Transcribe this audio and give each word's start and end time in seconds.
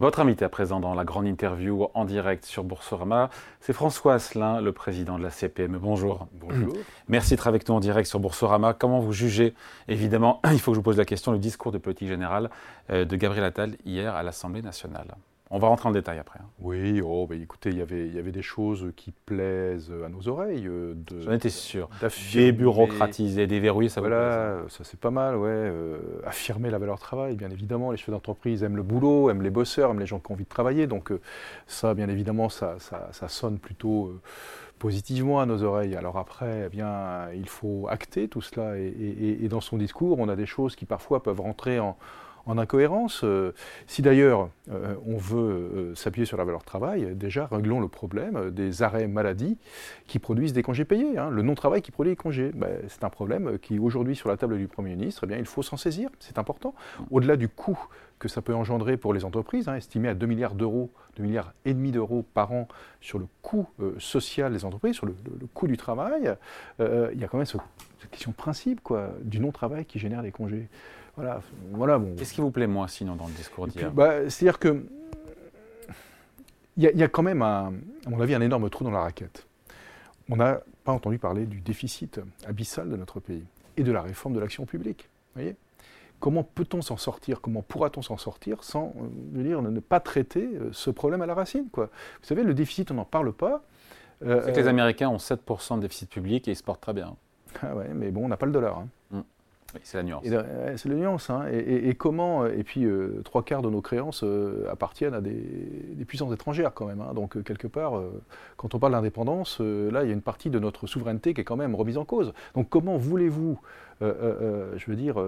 Votre 0.00 0.20
invité 0.20 0.44
à 0.44 0.48
présent 0.48 0.78
dans 0.78 0.94
la 0.94 1.04
grande 1.04 1.26
interview 1.26 1.88
en 1.92 2.04
direct 2.04 2.44
sur 2.44 2.62
Boursorama, 2.62 3.30
c'est 3.60 3.72
François 3.72 4.14
Asselin, 4.14 4.60
le 4.60 4.70
président 4.70 5.18
de 5.18 5.24
la 5.24 5.30
CPME. 5.30 5.76
Bonjour. 5.76 6.28
Bonjour. 6.34 6.72
Merci 7.08 7.30
d'être 7.30 7.48
avec 7.48 7.68
nous 7.68 7.74
en 7.74 7.80
direct 7.80 8.08
sur 8.08 8.20
Boursorama. 8.20 8.74
Comment 8.74 9.00
vous 9.00 9.12
jugez, 9.12 9.54
évidemment, 9.88 10.40
il 10.52 10.60
faut 10.60 10.70
que 10.70 10.76
je 10.76 10.78
vous 10.78 10.84
pose 10.84 10.98
la 10.98 11.04
question, 11.04 11.32
le 11.32 11.38
discours 11.38 11.72
de 11.72 11.78
politique 11.78 12.06
générale 12.06 12.48
euh, 12.90 13.04
de 13.04 13.16
Gabriel 13.16 13.44
Attal 13.44 13.76
hier 13.84 14.14
à 14.14 14.22
l'Assemblée 14.22 14.62
nationale 14.62 15.16
on 15.50 15.58
va 15.58 15.68
rentrer 15.68 15.88
en 15.88 15.92
détail 15.92 16.18
après. 16.18 16.38
Hein. 16.42 16.48
Oui, 16.60 17.00
oh, 17.02 17.26
bah, 17.26 17.34
écoutez, 17.34 17.70
y 17.70 17.80
il 17.90 18.14
y 18.14 18.18
avait 18.18 18.32
des 18.32 18.42
choses 18.42 18.92
qui 18.96 19.12
plaisent 19.12 19.92
à 20.04 20.08
nos 20.08 20.28
oreilles. 20.28 20.66
Euh, 20.66 20.94
J'en 21.22 21.32
étais 21.32 21.48
sûr. 21.48 21.88
Débureaucratiser, 22.34 23.46
déverrouiller, 23.46 23.88
ça 23.88 24.00
Voilà, 24.00 24.58
ça 24.68 24.84
c'est 24.84 25.00
pas 25.00 25.10
mal, 25.10 25.36
ouais. 25.36 25.48
Euh, 25.48 25.98
affirmer 26.26 26.70
la 26.70 26.78
valeur 26.78 26.98
travail, 26.98 27.34
bien 27.36 27.50
évidemment. 27.50 27.92
Les 27.92 27.96
chefs 27.96 28.10
d'entreprise 28.10 28.62
aiment 28.62 28.76
le 28.76 28.82
boulot, 28.82 29.30
aiment 29.30 29.42
les 29.42 29.50
bosseurs, 29.50 29.90
aiment 29.90 30.00
les 30.00 30.06
gens 30.06 30.18
qui 30.18 30.30
ont 30.30 30.34
envie 30.34 30.44
de 30.44 30.48
travailler. 30.48 30.86
Donc 30.86 31.12
euh, 31.12 31.20
ça, 31.66 31.94
bien 31.94 32.08
évidemment, 32.08 32.50
ça, 32.50 32.76
ça, 32.78 33.28
sonne 33.28 33.58
plutôt 33.58 34.12
positivement 34.78 35.40
à 35.40 35.46
nos 35.46 35.62
oreilles. 35.62 35.96
Alors 35.96 36.18
après, 36.18 36.64
eh 36.66 36.68
bien, 36.68 37.30
il 37.34 37.48
faut 37.48 37.86
acter 37.88 38.28
tout 38.28 38.42
cela. 38.42 38.76
et 38.76 39.48
dans 39.48 39.60
son 39.62 39.78
discours, 39.78 40.18
on 40.18 40.28
a 40.28 40.36
des 40.36 40.46
choses 40.46 40.76
qui 40.76 40.84
parfois 40.84 41.22
peuvent 41.22 41.40
rentrer 41.40 41.78
en 41.78 41.96
en 42.48 42.58
incohérence. 42.58 43.20
Euh, 43.24 43.52
si 43.86 44.02
d'ailleurs 44.02 44.48
euh, 44.70 44.94
on 45.06 45.16
veut 45.16 45.38
euh, 45.38 45.94
s'appuyer 45.94 46.24
sur 46.24 46.36
la 46.36 46.44
valeur 46.44 46.64
travail, 46.64 47.14
déjà 47.14 47.46
réglons 47.46 47.80
le 47.80 47.88
problème 47.88 48.50
des 48.50 48.82
arrêts 48.82 49.06
maladie 49.06 49.58
qui 50.06 50.18
produisent 50.18 50.54
des 50.54 50.62
congés 50.62 50.84
payés. 50.84 51.18
Hein. 51.18 51.30
Le 51.30 51.42
non-travail 51.42 51.82
qui 51.82 51.90
produit 51.90 52.12
des 52.12 52.16
congés, 52.16 52.50
ben, 52.54 52.70
c'est 52.88 53.04
un 53.04 53.10
problème 53.10 53.58
qui 53.58 53.78
aujourd'hui 53.78 54.16
sur 54.16 54.28
la 54.28 54.36
table 54.36 54.56
du 54.56 54.66
Premier 54.66 54.96
ministre, 54.96 55.22
eh 55.24 55.26
bien, 55.26 55.36
il 55.36 55.44
faut 55.44 55.62
s'en 55.62 55.76
saisir, 55.76 56.10
c'est 56.18 56.38
important. 56.38 56.74
Au-delà 57.10 57.36
du 57.36 57.48
coût 57.48 57.78
que 58.18 58.28
ça 58.28 58.42
peut 58.42 58.54
engendrer 58.54 58.96
pour 58.96 59.14
les 59.14 59.24
entreprises, 59.24 59.68
hein, 59.68 59.76
estimé 59.76 60.08
à 60.08 60.14
2 60.14 60.26
milliards 60.26 60.54
d'euros, 60.54 60.90
2 61.16 61.22
milliards 61.22 61.52
et 61.64 61.74
demi 61.74 61.92
d'euros 61.92 62.24
par 62.34 62.50
an 62.52 62.66
sur 63.00 63.18
le 63.18 63.26
coût 63.42 63.68
social 63.98 64.52
des 64.52 64.64
entreprises, 64.64 64.96
sur 64.96 65.06
le, 65.06 65.14
coût 65.54 65.68
du 65.68 65.76
travail, 65.76 66.34
il 66.80 67.20
y 67.20 67.24
a 67.24 67.28
quand 67.28 67.36
même 67.36 67.46
cette 67.46 67.60
question 68.10 68.32
de 68.32 68.36
principe 68.36 68.80
quoi, 68.80 69.10
du 69.22 69.38
non-travail 69.38 69.84
qui 69.84 70.00
génère 70.00 70.22
des 70.22 70.32
congés. 70.32 70.68
Voilà, 71.18 71.40
voilà 71.72 71.98
bon. 71.98 72.14
Qu'est-ce 72.16 72.32
qui 72.32 72.40
vous 72.40 72.52
plaît 72.52 72.68
moins 72.68 72.86
sinon 72.86 73.16
dans 73.16 73.26
le 73.26 73.32
discours 73.32 73.66
d'hier? 73.66 73.90
bah, 73.90 74.30
C'est-à-dire 74.30 74.60
que 74.60 74.86
il 76.76 76.84
y, 76.84 77.02
a 77.02 77.08
quand 77.08 77.24
même, 77.24 77.42
à 77.42 77.72
mon 78.08 78.20
avis, 78.20 78.36
un 78.36 78.40
énorme 78.40 78.70
trou 78.70 78.84
dans 78.84 78.92
la 78.92 79.00
raquette. 79.00 79.48
On 80.30 80.36
n'a 80.36 80.60
pas 80.84 80.92
entendu 80.92 81.18
parler 81.18 81.44
du 81.44 81.60
déficit 81.60 82.20
abyssal 82.46 82.88
de 82.88 82.94
notre 82.94 83.18
pays 83.18 83.42
et 83.76 83.82
de 83.82 83.90
la 83.90 84.00
réforme 84.00 84.36
de 84.36 84.38
l'action 84.38 84.64
publique. 84.64 85.08
Voyez? 85.34 85.56
Comment 86.20 86.44
peut-on 86.44 86.80
s'en 86.80 86.96
sortir? 86.96 87.40
Comment 87.40 87.62
pourra-t-on 87.62 88.02
s'en 88.02 88.16
sortir 88.16 88.62
sans 88.62 88.94
euh, 89.00 89.42
dire, 89.42 89.60
ne 89.60 89.80
pas 89.80 89.98
traiter 89.98 90.48
euh, 90.54 90.68
ce 90.70 90.90
problème 90.90 91.20
à 91.20 91.26
la 91.26 91.34
racine 91.34 91.68
quoi? 91.72 91.86
Vous 92.20 92.28
savez, 92.28 92.44
le 92.44 92.54
déficit, 92.54 92.92
on 92.92 92.94
n'en 92.94 93.04
parle 93.04 93.32
pas. 93.32 93.64
Euh, 94.24 94.42
c'est 94.44 94.52
que 94.52 94.60
les 94.60 94.68
Américains 94.68 95.08
ont 95.08 95.16
7% 95.16 95.76
de 95.76 95.80
déficit 95.80 96.08
public 96.08 96.46
et 96.46 96.52
ils 96.52 96.56
se 96.56 96.62
portent 96.62 96.80
très 96.80 96.92
bien. 96.92 97.16
Ah 97.60 97.74
ouais, 97.74 97.88
mais 97.92 98.12
bon, 98.12 98.26
on 98.26 98.28
n'a 98.28 98.36
pas 98.36 98.46
le 98.46 98.52
dollar. 98.52 98.78
Hein. 98.78 98.88
Mm 99.10 99.20
c'est 99.82 99.98
la 99.98 100.02
nuance. 100.02 100.24
C'est 100.76 100.88
la 100.88 100.94
nuance. 100.94 101.30
Hein. 101.30 101.46
Et, 101.52 101.94
comment 101.94 102.46
Et 102.46 102.62
puis, 102.62 102.84
euh, 102.84 103.20
trois 103.24 103.42
quarts 103.42 103.62
de 103.62 103.68
nos 103.68 103.82
créances 103.82 104.22
euh, 104.24 104.66
appartiennent 104.70 105.14
à 105.14 105.20
des, 105.20 106.04
puissances 106.06 106.32
étrangères 106.32 106.72
quand 106.72 106.86
même. 106.86 107.02
Hein. 107.02 107.12
Donc, 107.14 107.36
euh, 107.36 107.42
quelque 107.42 107.66
part, 107.66 108.00
quand 108.56 108.74
on 108.74 108.78
parle 108.78 108.92
d'indépendance, 108.92 109.60
là, 109.60 110.04
il 110.04 110.08
y 110.08 110.10
a 110.10 110.14
une 110.14 110.22
partie 110.22 110.48
de 110.48 110.58
notre 110.58 110.86
souveraineté 110.86 111.34
qui 111.34 111.42
est 111.42 111.44
quand 111.44 111.56
même 111.56 111.74
remise 111.74 111.98
en 111.98 112.04
cause. 112.04 112.32
Donc, 112.54 112.68
comment 112.70 112.96
voulez-vous, 112.96 113.60
je 114.00 114.84
veux 114.86 114.96
dire, 114.96 115.22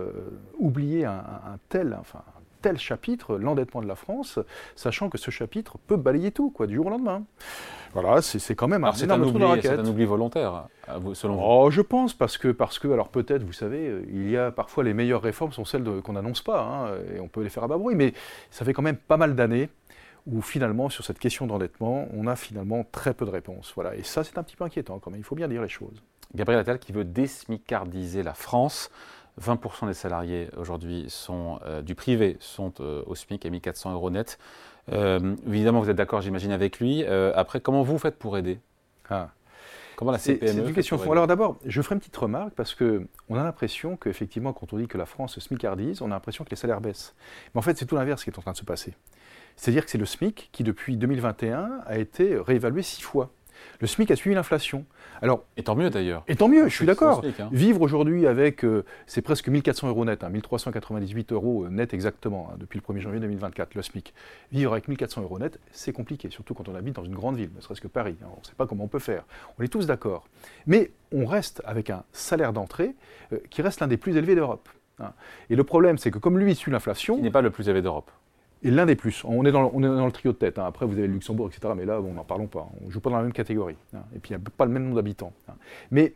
oublier 0.58 1.04
un, 1.04 1.58
tel, 1.68 1.96
enfin, 2.00 2.22
tel 2.60 2.78
chapitre, 2.78 3.36
l'endettement 3.36 3.82
de 3.82 3.86
la 3.86 3.94
France, 3.94 4.38
sachant 4.76 5.08
que 5.08 5.18
ce 5.18 5.30
chapitre 5.30 5.78
peut 5.86 5.96
balayer 5.96 6.30
tout, 6.30 6.50
quoi, 6.50 6.66
du 6.66 6.76
jour 6.76 6.86
au 6.86 6.90
lendemain. 6.90 7.22
Voilà, 7.92 8.22
c'est 8.22 8.54
quand 8.54 8.68
même 8.68 8.84
un 8.84 8.92
énorme 8.92 9.22
oubli, 9.22 9.62
C'est 9.62 9.70
un 9.70 9.84
oubli 9.84 10.04
volontaire, 10.04 10.66
selon 11.14 11.34
vous 11.34 11.42
oh, 11.44 11.70
Je 11.70 11.80
pense, 11.80 12.14
parce 12.14 12.38
que, 12.38 12.48
parce 12.48 12.78
que 12.78 12.88
alors 12.88 13.08
peut-être, 13.08 13.42
vous 13.42 13.52
savez, 13.52 14.02
il 14.12 14.30
y 14.30 14.36
a 14.36 14.50
parfois 14.52 14.84
les 14.84 14.94
meilleures 14.94 15.22
réformes 15.22 15.52
sont 15.52 15.64
celles 15.64 15.84
qu'on 16.02 16.12
n'annonce 16.12 16.42
pas, 16.42 16.62
hein, 16.62 16.94
et 17.14 17.20
on 17.20 17.28
peut 17.28 17.42
les 17.42 17.50
faire 17.50 17.64
à 17.64 17.68
bas 17.68 17.78
bruit, 17.78 17.96
mais 17.96 18.12
ça 18.50 18.64
fait 18.64 18.72
quand 18.72 18.82
même 18.82 18.96
pas 18.96 19.16
mal 19.16 19.34
d'années 19.34 19.70
où 20.26 20.42
finalement, 20.42 20.88
sur 20.88 21.04
cette 21.04 21.18
question 21.18 21.46
d'endettement, 21.46 22.06
on 22.14 22.26
a 22.26 22.36
finalement 22.36 22.84
très 22.92 23.14
peu 23.14 23.24
de 23.24 23.30
réponses. 23.30 23.72
Voilà, 23.74 23.96
et 23.96 24.02
ça, 24.02 24.22
c'est 24.22 24.38
un 24.38 24.42
petit 24.42 24.56
peu 24.56 24.64
inquiétant 24.64 24.98
quand 24.98 25.10
même, 25.10 25.20
il 25.20 25.24
faut 25.24 25.34
bien 25.34 25.48
dire 25.48 25.62
les 25.62 25.68
choses. 25.68 26.02
Gabriel 26.34 26.60
Attal 26.60 26.78
qui 26.78 26.92
veut 26.92 27.04
désmicardiser 27.04 28.22
la 28.22 28.34
France. 28.34 28.90
20% 29.40 29.86
des 29.86 29.94
salariés 29.94 30.48
aujourd'hui 30.56 31.06
sont 31.08 31.60
euh, 31.66 31.82
du 31.82 31.94
privé 31.94 32.36
sont 32.40 32.72
euh, 32.80 33.02
au 33.06 33.14
SMIC 33.14 33.44
à 33.46 33.50
1400 33.50 33.92
euros 33.92 34.10
net. 34.10 34.38
Euh, 34.92 35.36
évidemment, 35.46 35.80
vous 35.80 35.90
êtes 35.90 35.96
d'accord, 35.96 36.20
j'imagine, 36.20 36.52
avec 36.52 36.80
lui. 36.80 37.04
après, 37.04 37.60
comment 37.60 37.82
vous 37.82 37.98
faites 37.98 38.18
pour 38.18 38.36
aider? 38.36 38.58
Ah. 39.08 39.30
Comment 39.96 40.12
la 40.12 40.18
CPME 40.18 40.52
C'est 40.52 40.68
une 40.68 40.72
question. 40.72 41.12
Alors 41.12 41.26
d'abord, 41.26 41.58
je 41.66 41.82
ferai 41.82 41.94
une 41.94 41.98
petite 41.98 42.16
remarque 42.16 42.54
parce 42.54 42.74
que 42.74 43.06
on 43.28 43.36
a 43.36 43.44
l'impression 43.44 43.96
qu'effectivement, 43.96 44.54
quand 44.54 44.72
on 44.72 44.78
dit 44.78 44.88
que 44.88 44.96
la 44.96 45.04
France 45.04 45.38
smicardise, 45.38 46.00
on 46.00 46.06
a 46.06 46.14
l'impression 46.14 46.42
que 46.42 46.50
les 46.50 46.56
salaires 46.56 46.80
baissent. 46.80 47.14
Mais 47.54 47.58
en 47.58 47.62
fait, 47.62 47.76
c'est 47.76 47.84
tout 47.84 47.96
l'inverse 47.96 48.24
qui 48.24 48.30
est 48.30 48.38
en 48.38 48.42
train 48.42 48.52
de 48.52 48.56
se 48.56 48.64
passer. 48.64 48.94
C'est-à-dire 49.56 49.84
que 49.84 49.90
c'est 49.90 49.98
le 49.98 50.06
SMIC 50.06 50.48
qui, 50.52 50.64
depuis 50.64 50.96
2021, 50.96 51.82
a 51.84 51.98
été 51.98 52.38
réévalué 52.38 52.82
six 52.82 53.02
fois. 53.02 53.30
Le 53.80 53.86
SMIC 53.86 54.10
a 54.10 54.16
suivi 54.16 54.34
l'inflation. 54.34 54.84
Alors, 55.22 55.44
et 55.56 55.62
tant 55.62 55.74
mieux 55.74 55.90
d'ailleurs. 55.90 56.24
Et 56.28 56.36
tant 56.36 56.48
mieux, 56.48 56.68
je 56.68 56.74
suis 56.74 56.86
d'accord. 56.86 57.22
Hein. 57.24 57.48
Vivre 57.52 57.80
aujourd'hui 57.80 58.26
avec, 58.26 58.64
euh, 58.64 58.84
c'est 59.06 59.22
presque 59.22 59.48
1400 59.48 59.88
euros 59.88 60.04
net, 60.04 60.22
1398 60.22 61.32
hein, 61.32 61.34
euros 61.34 61.64
euh, 61.64 61.68
net 61.68 61.94
exactement, 61.94 62.50
hein, 62.52 62.56
depuis 62.58 62.78
le 62.78 62.94
1er 62.94 63.00
janvier 63.00 63.20
2024, 63.20 63.74
le 63.74 63.82
SMIC. 63.82 64.14
Vivre 64.52 64.72
avec 64.72 64.88
1400 64.88 65.22
euros 65.22 65.38
net, 65.38 65.58
c'est 65.72 65.92
compliqué, 65.92 66.30
surtout 66.30 66.54
quand 66.54 66.68
on 66.68 66.74
habite 66.74 66.96
dans 66.96 67.04
une 67.04 67.14
grande 67.14 67.36
ville, 67.36 67.50
ne 67.54 67.60
serait-ce 67.60 67.80
que 67.80 67.88
Paris. 67.88 68.16
on 68.22 68.40
ne 68.40 68.44
sait 68.44 68.54
pas 68.56 68.66
comment 68.66 68.84
on 68.84 68.88
peut 68.88 68.98
faire. 68.98 69.24
On 69.58 69.62
est 69.62 69.68
tous 69.68 69.86
d'accord. 69.86 70.26
Mais 70.66 70.90
on 71.12 71.26
reste 71.26 71.62
avec 71.64 71.90
un 71.90 72.04
salaire 72.12 72.52
d'entrée 72.52 72.94
euh, 73.32 73.38
qui 73.50 73.62
reste 73.62 73.80
l'un 73.80 73.88
des 73.88 73.96
plus 73.96 74.16
élevés 74.16 74.34
d'Europe. 74.34 74.68
Et 75.48 75.56
le 75.56 75.64
problème, 75.64 75.96
c'est 75.96 76.10
que 76.10 76.18
comme 76.18 76.38
lui 76.38 76.54
suit 76.54 76.70
l'inflation. 76.70 77.16
Il 77.16 77.22
n'est 77.22 77.30
pas 77.30 77.40
le 77.40 77.50
plus 77.50 77.68
élevé 77.68 77.80
d'Europe. 77.80 78.10
Et 78.62 78.70
l'un 78.70 78.86
des 78.86 78.96
plus. 78.96 79.22
On 79.24 79.44
est, 79.44 79.52
dans 79.52 79.70
le, 79.70 80.12
trio 80.12 80.32
de 80.32 80.36
tête. 80.36 80.58
Hein. 80.58 80.66
Après, 80.66 80.84
vous 80.84 80.92
avez 80.92 81.06
le 81.06 81.14
Luxembourg, 81.14 81.48
etc. 81.48 81.72
Mais 81.76 81.86
là, 81.86 82.00
bon, 82.00 82.12
n'en 82.12 82.24
parlons 82.24 82.46
pas. 82.46 82.68
On 82.82 82.86
ne 82.86 82.90
joue 82.90 83.00
pas 83.00 83.10
dans 83.10 83.16
la 83.16 83.22
même 83.22 83.32
catégorie. 83.32 83.76
Hein. 83.94 84.02
Et 84.14 84.18
puis, 84.18 84.34
il 84.34 84.36
n'y 84.36 84.42
a 84.42 84.50
pas 84.56 84.66
le 84.66 84.72
même 84.72 84.84
nombre 84.84 84.96
d'habitants. 84.96 85.32
Hein. 85.48 85.54
Mais, 85.90 86.14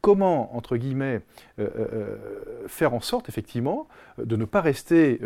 comment, 0.00 0.56
entre 0.56 0.76
guillemets, 0.76 1.20
euh, 1.58 1.68
euh, 1.76 1.88
euh, 1.92 2.16
faire 2.66 2.94
en 2.94 3.00
sorte, 3.00 3.28
effectivement, 3.28 3.86
de 4.18 4.34
ne 4.36 4.44
pas 4.44 4.60
rester 4.60 5.20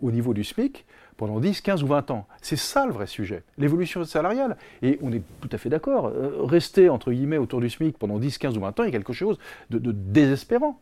au 0.00 0.12
niveau 0.12 0.32
du 0.32 0.44
SMIC 0.44 0.84
pendant 1.16 1.40
10, 1.40 1.60
15 1.60 1.82
ou 1.82 1.88
20 1.88 2.12
ans? 2.12 2.28
C'est 2.40 2.56
ça 2.56 2.86
le 2.86 2.92
vrai 2.92 3.08
sujet, 3.08 3.42
l'évolution 3.58 4.04
salariale. 4.04 4.56
Et 4.82 4.96
on 5.02 5.12
est 5.12 5.22
tout 5.40 5.48
à 5.50 5.58
fait 5.58 5.70
d'accord. 5.70 6.12
rester, 6.44 6.88
entre 6.88 7.10
guillemets, 7.10 7.38
autour 7.38 7.60
du 7.60 7.68
SMIC 7.68 7.98
pendant 7.98 8.20
10, 8.20 8.38
15 8.38 8.56
ou 8.58 8.60
20 8.60 8.78
ans 8.78 8.84
est 8.84 8.92
quelque 8.92 9.12
chose 9.12 9.38
de 9.70 9.90
désespérant. 9.90 10.78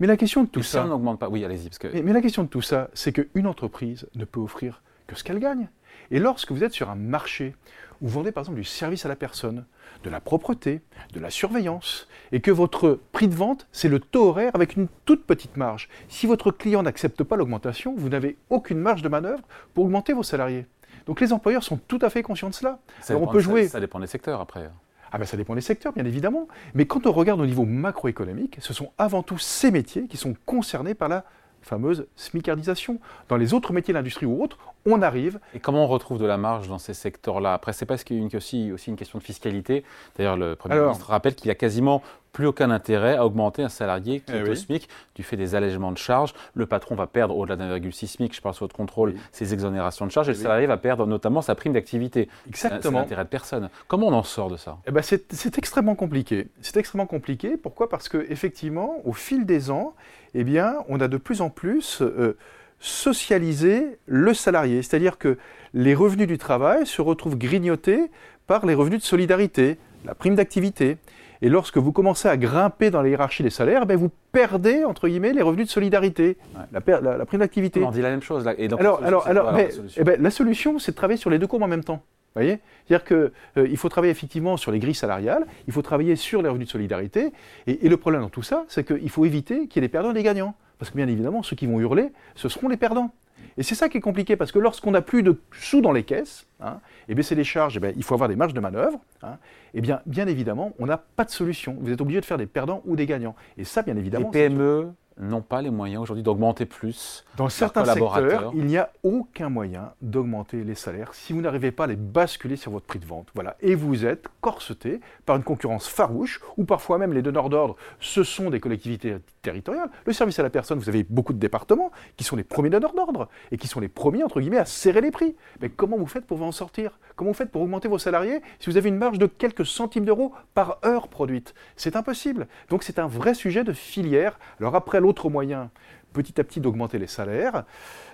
Mais 0.00 0.06
la 0.06 0.16
question 0.16 0.42
de 0.42 0.48
tout 0.48 0.62
ça. 0.62 0.84
n'augmente 0.84 1.18
pas. 1.18 1.28
Oui, 1.28 1.44
allez-y. 1.44 1.68
Mais, 2.02 2.12
la 2.12 2.22
question 2.22 2.42
de 2.42 2.48
tout 2.48 2.62
ça, 2.62 2.88
c'est 2.94 3.12
qu'une 3.12 3.46
entreprise 3.46 4.08
ne 4.14 4.24
peut 4.24 4.40
offrir 4.40 4.82
que 5.06 5.14
ce 5.14 5.22
qu'elle 5.22 5.38
gagne. 5.38 5.68
Et 6.10 6.18
lorsque 6.18 6.50
vous 6.50 6.64
êtes 6.64 6.72
sur 6.72 6.90
un 6.90 6.94
marché 6.94 7.54
où 8.00 8.06
vous 8.06 8.14
vendez 8.14 8.32
par 8.32 8.42
exemple 8.42 8.58
du 8.58 8.64
service 8.64 9.04
à 9.04 9.08
la 9.08 9.16
personne, 9.16 9.66
de 10.02 10.10
la 10.10 10.20
propreté, 10.20 10.80
de 11.12 11.20
la 11.20 11.28
surveillance, 11.28 12.08
et 12.32 12.40
que 12.40 12.50
votre 12.50 12.98
prix 13.12 13.28
de 13.28 13.34
vente, 13.34 13.68
c'est 13.72 13.88
le 13.88 14.00
taux 14.00 14.28
horaire 14.28 14.50
avec 14.54 14.76
une 14.76 14.88
toute 15.04 15.24
petite 15.24 15.58
marge, 15.58 15.88
si 16.08 16.26
votre 16.26 16.50
client 16.50 16.82
n'accepte 16.82 17.22
pas 17.22 17.36
l'augmentation, 17.36 17.94
vous 17.96 18.08
n'avez 18.08 18.38
aucune 18.48 18.78
marge 18.78 19.02
de 19.02 19.08
manœuvre 19.08 19.42
pour 19.74 19.84
augmenter 19.84 20.14
vos 20.14 20.22
salariés. 20.22 20.66
Donc 21.06 21.20
les 21.20 21.32
employeurs 21.32 21.62
sont 21.62 21.76
tout 21.76 21.98
à 22.02 22.08
fait 22.08 22.22
conscients 22.22 22.48
de 22.48 22.54
cela. 22.54 22.78
on 23.10 23.26
peut 23.26 23.40
jouer. 23.40 23.68
ça 23.68 23.80
dépend 23.80 24.00
des 24.00 24.06
secteurs 24.06 24.40
après. 24.40 24.70
Ah 25.12 25.18
ben 25.18 25.24
ça 25.24 25.36
dépend 25.36 25.54
des 25.54 25.60
secteurs, 25.60 25.92
bien 25.92 26.04
évidemment. 26.04 26.48
Mais 26.74 26.86
quand 26.86 27.06
on 27.06 27.12
regarde 27.12 27.40
au 27.40 27.46
niveau 27.46 27.64
macroéconomique, 27.64 28.58
ce 28.60 28.72
sont 28.72 28.92
avant 28.98 29.22
tout 29.22 29.38
ces 29.38 29.70
métiers 29.70 30.06
qui 30.06 30.16
sont 30.16 30.34
concernés 30.46 30.94
par 30.94 31.08
la 31.08 31.24
fameuse 31.62 32.06
smicardisation. 32.16 33.00
Dans 33.28 33.36
les 33.36 33.52
autres 33.52 33.72
métiers 33.72 33.92
de 33.92 33.98
l'industrie 33.98 34.26
ou 34.26 34.42
autres, 34.42 34.58
on 34.86 35.02
arrive. 35.02 35.38
Et 35.54 35.60
comment 35.60 35.84
on 35.84 35.88
retrouve 35.88 36.18
de 36.18 36.26
la 36.26 36.36
marge 36.36 36.68
dans 36.68 36.78
ces 36.78 36.94
secteurs-là? 36.94 37.54
Après, 37.54 37.72
c'est 37.72 37.86
pas 37.86 37.96
aussi, 38.34 38.72
aussi 38.72 38.90
une 38.90 38.96
question 38.96 39.18
de 39.18 39.24
fiscalité. 39.24 39.84
D'ailleurs, 40.16 40.36
le 40.36 40.56
Premier 40.56 40.80
ministre 40.80 41.06
rappelle 41.06 41.34
qu'il 41.34 41.48
y 41.48 41.50
a 41.50 41.54
quasiment 41.54 42.02
plus 42.32 42.46
aucun 42.46 42.70
intérêt 42.70 43.16
à 43.16 43.26
augmenter 43.26 43.62
un 43.62 43.68
salarié 43.68 44.20
qui 44.20 44.32
eh 44.32 44.38
est 44.38 44.48
au 44.48 44.54
SMIC 44.54 44.88
du 45.14 45.22
fait 45.22 45.36
des 45.36 45.54
allègements 45.54 45.92
de 45.92 45.98
charges. 45.98 46.32
Le 46.54 46.66
patron 46.66 46.94
va 46.94 47.06
perdre 47.06 47.36
au-delà 47.36 47.56
d'un,6 47.56 48.06
SMIC, 48.06 48.34
je 48.34 48.40
parle 48.40 48.54
sous 48.54 48.64
votre 48.64 48.76
contrôle, 48.76 49.14
ses 49.32 49.52
exonérations 49.52 50.06
de 50.06 50.12
charges 50.12 50.28
et 50.28 50.32
le 50.32 50.38
salarié 50.38 50.66
va 50.66 50.76
perdre 50.76 51.06
notamment 51.06 51.42
sa 51.42 51.54
prime 51.54 51.72
d'activité. 51.72 52.28
Exactement. 52.46 52.98
C'est 52.98 53.02
l'intérêt 53.02 53.24
de 53.24 53.28
personne. 53.28 53.68
Comment 53.88 54.08
on 54.08 54.12
en 54.12 54.22
sort 54.22 54.50
de 54.50 54.56
ça? 54.56 54.78
Eh 54.86 54.92
ben 54.92 55.02
C'est 55.02 55.58
extrêmement 55.58 55.94
compliqué. 55.94 56.48
C'est 56.60 56.76
extrêmement 56.76 57.06
compliqué. 57.06 57.56
Pourquoi? 57.56 57.88
Parce 57.88 58.08
qu'effectivement, 58.08 58.98
au 59.04 59.12
fil 59.12 59.44
des 59.44 59.70
ans, 59.70 59.94
eh 60.34 60.44
bien, 60.44 60.76
on 60.88 61.00
a 61.00 61.08
de 61.08 61.16
plus 61.16 61.40
en 61.40 61.50
plus 61.50 62.00
euh, 62.02 62.36
socialisé 62.80 63.98
le 64.06 64.34
salarié. 64.34 64.82
C'est-à-dire 64.82 65.18
que 65.18 65.38
les 65.74 65.94
revenus 65.94 66.26
du 66.26 66.38
travail 66.38 66.86
se 66.86 67.00
retrouvent 67.02 67.38
grignotés 67.38 68.10
par 68.46 68.66
les 68.66 68.74
revenus 68.74 69.00
de 69.00 69.04
solidarité, 69.04 69.78
la 70.04 70.14
prime 70.14 70.34
d'activité. 70.34 70.96
Et 71.42 71.48
lorsque 71.48 71.78
vous 71.78 71.92
commencez 71.92 72.28
à 72.28 72.36
grimper 72.36 72.90
dans 72.90 73.00
la 73.00 73.08
hiérarchie 73.08 73.42
des 73.42 73.50
salaires, 73.50 73.86
ben 73.86 73.96
vous 73.96 74.10
perdez, 74.32 74.84
entre 74.84 75.08
guillemets, 75.08 75.32
les 75.32 75.40
revenus 75.40 75.66
de 75.66 75.70
solidarité, 75.70 76.36
la, 76.72 76.80
prime 76.80 77.40
d'activité. 77.40 77.82
On 77.82 77.90
dit 77.90 78.02
la 78.02 78.10
même 78.10 78.22
chose. 78.22 78.44
Là. 78.44 78.54
Et 78.58 78.68
donc, 78.68 78.80
alors, 78.80 79.02
alors, 79.02 79.26
alors, 79.26 79.52
la, 79.52 79.70
solution, 79.70 80.00
eh 80.00 80.04
ben, 80.04 80.22
la 80.22 80.30
solution, 80.30 80.78
c'est 80.78 80.92
de 80.92 80.96
travailler 80.96 81.18
sur 81.18 81.30
les 81.30 81.38
deux 81.38 81.46
courbes 81.46 81.62
en 81.62 81.68
même 81.68 81.84
temps. 81.84 82.02
voyez? 82.34 82.58
C'est-à-dire 82.86 83.06
qu'il 83.06 83.62
euh, 83.62 83.76
faut 83.76 83.88
travailler 83.88 84.10
effectivement 84.10 84.58
sur 84.58 84.70
les 84.70 84.80
grilles 84.80 84.94
salariales, 84.94 85.46
il 85.66 85.72
faut 85.72 85.82
travailler 85.82 86.14
sur 86.16 86.42
les 86.42 86.48
revenus 86.48 86.68
de 86.68 86.72
solidarité. 86.72 87.32
Et, 87.66 87.86
et 87.86 87.88
le 87.88 87.96
problème 87.96 88.20
dans 88.20 88.28
tout 88.28 88.42
ça, 88.42 88.64
c'est 88.68 88.84
qu'il 88.84 89.08
faut 89.08 89.24
éviter 89.24 89.66
qu'il 89.66 89.82
y 89.82 89.84
ait 89.84 89.88
des 89.88 89.92
perdants 89.92 90.10
et 90.10 90.14
des 90.14 90.22
gagnants. 90.22 90.54
Parce 90.80 90.90
que 90.90 90.96
bien 90.96 91.08
évidemment, 91.08 91.42
ceux 91.42 91.54
qui 91.54 91.66
vont 91.66 91.78
hurler, 91.78 92.10
ce 92.34 92.48
seront 92.48 92.68
les 92.68 92.78
perdants. 92.78 93.12
Et 93.58 93.62
c'est 93.62 93.74
ça 93.74 93.90
qui 93.90 93.98
est 93.98 94.00
compliqué, 94.00 94.36
parce 94.36 94.50
que 94.50 94.58
lorsqu'on 94.58 94.92
n'a 94.92 95.02
plus 95.02 95.22
de 95.22 95.38
sous 95.52 95.82
dans 95.82 95.92
les 95.92 96.04
caisses, 96.04 96.46
hein, 96.60 96.80
et 97.08 97.14
baisser 97.14 97.34
les 97.34 97.44
charges, 97.44 97.76
eh 97.76 97.80
bien, 97.80 97.92
il 97.94 98.02
faut 98.02 98.14
avoir 98.14 98.28
des 98.28 98.36
marges 98.36 98.54
de 98.54 98.60
manœuvre, 98.60 98.98
hein, 99.22 99.36
et 99.74 99.78
eh 99.78 99.80
bien, 99.82 100.00
bien 100.06 100.26
évidemment, 100.26 100.72
on 100.78 100.86
n'a 100.86 100.96
pas 100.96 101.24
de 101.24 101.30
solution. 101.30 101.76
Vous 101.80 101.90
êtes 101.90 102.00
obligé 102.00 102.20
de 102.20 102.24
faire 102.24 102.38
des 102.38 102.46
perdants 102.46 102.82
ou 102.86 102.96
des 102.96 103.06
gagnants. 103.06 103.36
Et 103.58 103.64
ça, 103.64 103.82
bien 103.82 103.96
évidemment... 103.96 104.30
Les 104.32 104.48
PME, 104.48 104.92
n'ont 105.20 105.42
pas 105.42 105.62
les 105.62 105.70
moyens 105.70 106.02
aujourd'hui 106.02 106.22
d'augmenter 106.22 106.66
plus. 106.66 107.24
Dans 107.36 107.48
certains 107.48 107.84
secteurs, 107.84 108.52
il 108.54 108.64
n'y 108.64 108.78
a 108.78 108.90
aucun 109.02 109.48
moyen 109.48 109.92
d'augmenter 110.00 110.64
les 110.64 110.74
salaires 110.74 111.14
si 111.14 111.32
vous 111.32 111.40
n'arrivez 111.40 111.72
pas 111.72 111.84
à 111.84 111.86
les 111.88 111.96
basculer 111.96 112.56
sur 112.56 112.72
votre 112.72 112.86
prix 112.86 112.98
de 112.98 113.06
vente. 113.06 113.28
Voilà. 113.34 113.56
Et 113.60 113.74
vous 113.74 114.06
êtes 114.06 114.26
corseté 114.40 115.00
par 115.26 115.36
une 115.36 115.42
concurrence 115.42 115.88
farouche, 115.88 116.40
ou 116.56 116.64
parfois 116.64 116.98
même 116.98 117.12
les 117.12 117.22
donneurs 117.22 117.50
d'ordre, 117.50 117.76
ce 118.00 118.22
sont 118.22 118.50
des 118.50 118.60
collectivités 118.60 119.16
territoriales. 119.42 119.90
Le 120.04 120.12
service 120.12 120.38
à 120.38 120.42
la 120.42 120.50
personne, 120.50 120.78
vous 120.78 120.88
avez 120.88 121.04
beaucoup 121.04 121.32
de 121.32 121.38
départements 121.38 121.90
qui 122.16 122.24
sont 122.24 122.36
les 122.36 122.44
premiers 122.44 122.70
donneurs 122.70 122.94
d'ordre 122.94 123.28
et 123.50 123.56
qui 123.56 123.68
sont 123.68 123.80
les 123.80 123.88
premiers, 123.88 124.22
entre 124.22 124.40
guillemets, 124.40 124.58
à 124.58 124.64
serrer 124.64 125.00
les 125.00 125.10
prix. 125.10 125.36
Mais 125.60 125.68
comment 125.68 125.96
vous 125.96 126.06
faites 126.06 126.26
pour 126.26 126.38
vous 126.38 126.44
en 126.44 126.52
sortir? 126.52 126.98
Comment 127.16 127.30
vous 127.30 127.36
faites 127.36 127.50
pour 127.50 127.62
augmenter 127.62 127.88
vos 127.88 127.98
salariés 127.98 128.40
si 128.58 128.70
vous 128.70 128.76
avez 128.76 128.88
une 128.88 128.96
marge 128.96 129.18
de 129.18 129.26
quelques 129.26 129.66
centimes 129.66 130.04
d'euros 130.04 130.32
par 130.54 130.78
heure 130.84 131.08
produite? 131.08 131.54
C'est 131.76 131.96
impossible. 131.96 132.46
Donc 132.68 132.82
c'est 132.82 132.98
un 132.98 133.06
vrai 133.06 133.34
sujet 133.34 133.64
de 133.64 133.72
filière. 133.72 134.38
Alors 134.58 134.74
après, 134.74 135.00
l'autre 135.00 135.30
moyen, 135.30 135.70
petit 136.12 136.40
à 136.40 136.44
petit, 136.44 136.60
d'augmenter 136.60 136.98
les 136.98 137.06
salaires, 137.06 137.64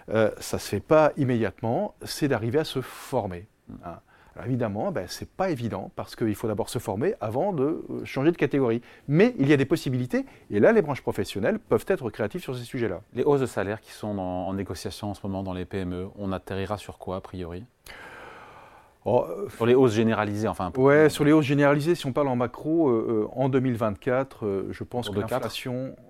euh, 0.08 0.31
ça 0.38 0.56
ne 0.56 0.61
se 0.61 0.69
fait 0.69 0.81
pas 0.81 1.12
immédiatement, 1.17 1.94
c'est 2.05 2.28
d'arriver 2.28 2.58
à 2.58 2.64
se 2.64 2.81
former. 2.81 3.49
Hein. 3.84 3.99
Alors 4.37 4.49
évidemment, 4.49 4.93
ben, 4.93 5.09
ce 5.09 5.25
n'est 5.25 5.31
pas 5.35 5.49
évident 5.49 5.91
parce 5.97 6.15
qu'il 6.15 6.35
faut 6.35 6.47
d'abord 6.47 6.69
se 6.69 6.79
former 6.79 7.15
avant 7.23 7.55
de 7.55 7.85
euh, 7.91 8.05
changer 8.05 8.33
de 8.33 8.37
catégorie. 8.37 8.83
Mais 9.09 9.35
il 9.38 9.49
y 9.49 9.53
a 9.55 9.56
des 9.56 9.65
possibilités 9.65 10.27
et 10.50 10.61
là, 10.61 10.73
les 10.73 10.83
branches 10.83 11.00
professionnelles 11.00 11.59
peuvent 11.59 11.87
être 11.88 12.11
créatives 12.11 12.43
sur 12.43 12.56
ces 12.56 12.65
sujets-là. 12.65 13.00
Les 13.15 13.25
hausses 13.25 13.41
de 13.41 13.47
salaire 13.47 13.81
qui 13.81 13.93
sont 13.93 14.19
en 14.19 14.53
négociation 14.53 15.11
en 15.11 15.15
ce 15.15 15.21
moment 15.27 15.43
dans 15.43 15.55
les 15.55 15.65
PME, 15.65 16.09
on 16.19 16.33
atterrira 16.33 16.77
sur 16.77 16.99
quoi 16.99 17.17
a 17.17 17.21
priori? 17.23 17.65
Oh, 19.08 19.25
euh, 19.31 19.49
sur 19.50 19.67
les 19.67 19.75
hausses 19.76 19.93
généralisées, 19.93 20.49
enfin. 20.49 20.73
Ouais, 20.76 21.08
sur 21.08 21.23
les 21.23 21.31
hausses 21.31 21.44
généralisées, 21.44 21.94
si 21.94 22.06
on 22.06 22.12
parle 22.12 22.26
en 22.26 22.35
macro, 22.35 22.88
euh, 22.88 23.29
euh, 23.32 23.41
en 23.41 23.49
2024, 23.49 24.67
je 24.69 24.85
pense 24.85 25.08
que 25.11 25.20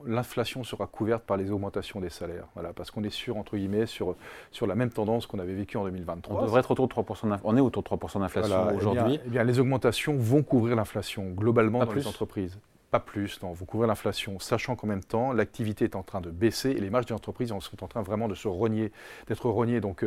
l'inflation, 0.06 0.64
sera 0.64 0.86
couverte 0.86 1.22
par 1.22 1.36
les 1.36 1.50
augmentations 1.50 2.00
des 2.00 2.08
salaires. 2.08 2.46
Voilà, 2.54 2.72
parce 2.72 2.90
qu'on 2.90 3.04
est 3.04 3.10
sûr, 3.10 3.36
entre 3.36 3.58
guillemets, 3.58 3.84
sur, 3.84 4.16
sur 4.50 4.66
la 4.66 4.74
même 4.74 4.88
tendance 4.88 5.26
qu'on 5.26 5.38
avait 5.38 5.52
vécue 5.52 5.76
en 5.76 5.84
2023. 5.84 6.40
On 6.40 6.44
devrait 6.44 6.60
être 6.60 6.70
autour 6.70 6.88
de 6.88 6.94
3% 6.94 7.38
On 7.44 7.56
est 7.56 7.60
autour 7.60 7.82
de 7.82 7.88
3% 7.88 8.20
d'inflation 8.20 8.74
aujourd'hui. 8.74 9.20
Eh 9.26 9.28
bien, 9.28 9.44
les 9.44 9.60
augmentations 9.60 10.16
vont 10.16 10.42
couvrir 10.42 10.74
l'inflation 10.74 11.30
globalement 11.32 11.84
dans 11.84 11.92
les 11.92 12.06
entreprises. 12.06 12.58
Pas 12.90 13.00
plus, 13.00 13.42
non, 13.42 13.52
vous 13.52 13.66
couvrez 13.66 13.86
l'inflation, 13.86 14.38
sachant 14.38 14.74
qu'en 14.74 14.86
même 14.86 15.04
temps, 15.04 15.32
l'activité 15.32 15.84
est 15.84 15.96
en 15.96 16.02
train 16.02 16.22
de 16.22 16.30
baisser 16.30 16.70
et 16.70 16.80
les 16.80 16.88
marges 16.88 17.06
des 17.06 17.14
entreprises 17.14 17.48
sont 17.48 17.84
en 17.84 17.88
train 17.88 18.00
vraiment 18.00 18.28
de 18.28 18.34
se 18.34 18.48
rogner, 18.48 18.90
d'être 19.26 19.50
rognées. 19.50 19.82
Donc, 19.82 20.06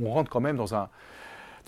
on 0.00 0.10
rentre 0.10 0.30
quand 0.30 0.40
même 0.40 0.56
dans 0.56 0.74
un 0.74 0.88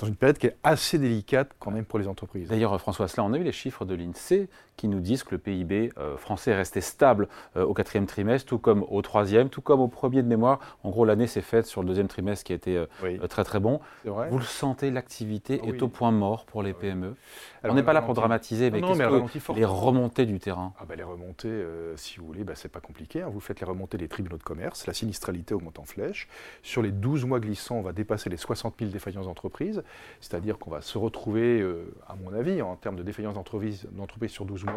dans 0.01 0.07
une 0.07 0.17
période 0.17 0.39
qui 0.39 0.47
est 0.47 0.57
assez 0.63 0.99
délicate 0.99 1.53
quand 1.59 1.71
même 1.71 1.85
pour 1.85 1.99
les 1.99 2.09
entreprises. 2.09 2.49
D'ailleurs, 2.49 2.81
François 2.81 3.05
Asselin, 3.05 3.25
on 3.25 3.33
a 3.35 3.39
eu 3.39 3.43
les 3.43 3.53
chiffres 3.53 3.85
de 3.85 3.95
l'INSEE 3.95 4.49
qui 4.81 4.89
nous 4.89 5.01
disent 5.01 5.25
que 5.25 5.33
le 5.33 5.39
PIB 5.39 5.93
euh, 5.99 6.17
français 6.17 6.53
est 6.53 6.57
resté 6.57 6.81
stable 6.81 7.29
euh, 7.55 7.65
au 7.65 7.75
quatrième 7.75 8.07
trimestre, 8.07 8.49
tout 8.49 8.59
comme 8.59 8.83
au 8.89 9.03
troisième, 9.03 9.51
tout 9.51 9.61
comme 9.61 9.81
au 9.81 9.89
premier 9.89 10.23
de 10.23 10.27
mémoire. 10.27 10.59
En 10.85 10.89
gros, 10.89 11.05
l'année 11.05 11.27
s'est 11.27 11.43
faite 11.43 11.67
sur 11.67 11.83
le 11.83 11.89
deuxième 11.89 12.09
trimestre 12.09 12.45
qui 12.45 12.53
a 12.53 12.57
été 12.57 12.79
euh, 12.79 13.27
très 13.29 13.45
très 13.45 13.61
bon. 13.61 13.81
Vous 14.07 14.39
le 14.39 14.45
sentez, 14.45 14.91
l'activité 14.91 15.61
est 15.67 15.83
au 15.83 15.89
point 15.89 16.13
mort 16.13 16.47
pour 16.47 16.63
les 16.63 16.73
PME. 16.73 17.15
on 17.63 17.75
n'est 17.75 17.83
pas 17.83 17.93
là 17.93 18.01
pour 18.01 18.15
dramatiser, 18.15 18.71
mais, 18.71 18.81
les 18.81 19.65
remontées 19.67 20.25
du 20.25 20.39
terrain? 20.39 20.73
Ah 20.81 20.85
bah, 20.89 20.97
Les 20.97 21.03
remontées, 21.03 21.63
si 21.97 22.19
vous 22.19 22.27
voulez, 22.27 22.45
bah, 22.45 22.55
c'est 22.55 22.73
pas 22.73 22.81
compliqué. 22.81 23.21
Hein. 23.21 23.29
Vous 23.31 23.41
faites 23.41 23.61
les 23.61 23.67
remontées 23.67 23.99
des 23.99 24.09
tribunaux 24.09 24.39
de 24.39 24.43
commerce, 24.43 24.87
la 24.87 24.95
sinistralité 24.95 25.53
augmente 25.53 25.79
en 25.79 25.85
flèche. 25.85 26.27
Sur 26.63 26.81
les 26.81 26.91
12 26.91 27.27
mois 27.27 27.41
glissants, 27.41 27.77
on 27.77 27.83
va 27.83 27.93
dépasser 27.93 28.31
les 28.31 28.39
60 28.39 28.77
000 28.79 28.91
défaillances 28.91 29.27
d'entreprises. 29.27 29.83
C'est-à-dire 30.23 30.59
qu'on 30.59 30.71
va 30.71 30.81
se 30.81 30.97
retrouver, 30.97 31.63
à 32.09 32.17
mon 32.17 32.33
avis, 32.33 32.63
en 32.63 32.77
termes 32.77 32.97
de 32.97 33.03
défaillances 33.03 33.35
d'entreprise 33.35 33.87
sur 34.31 34.45
12 34.45 34.65
mois, 34.65 34.70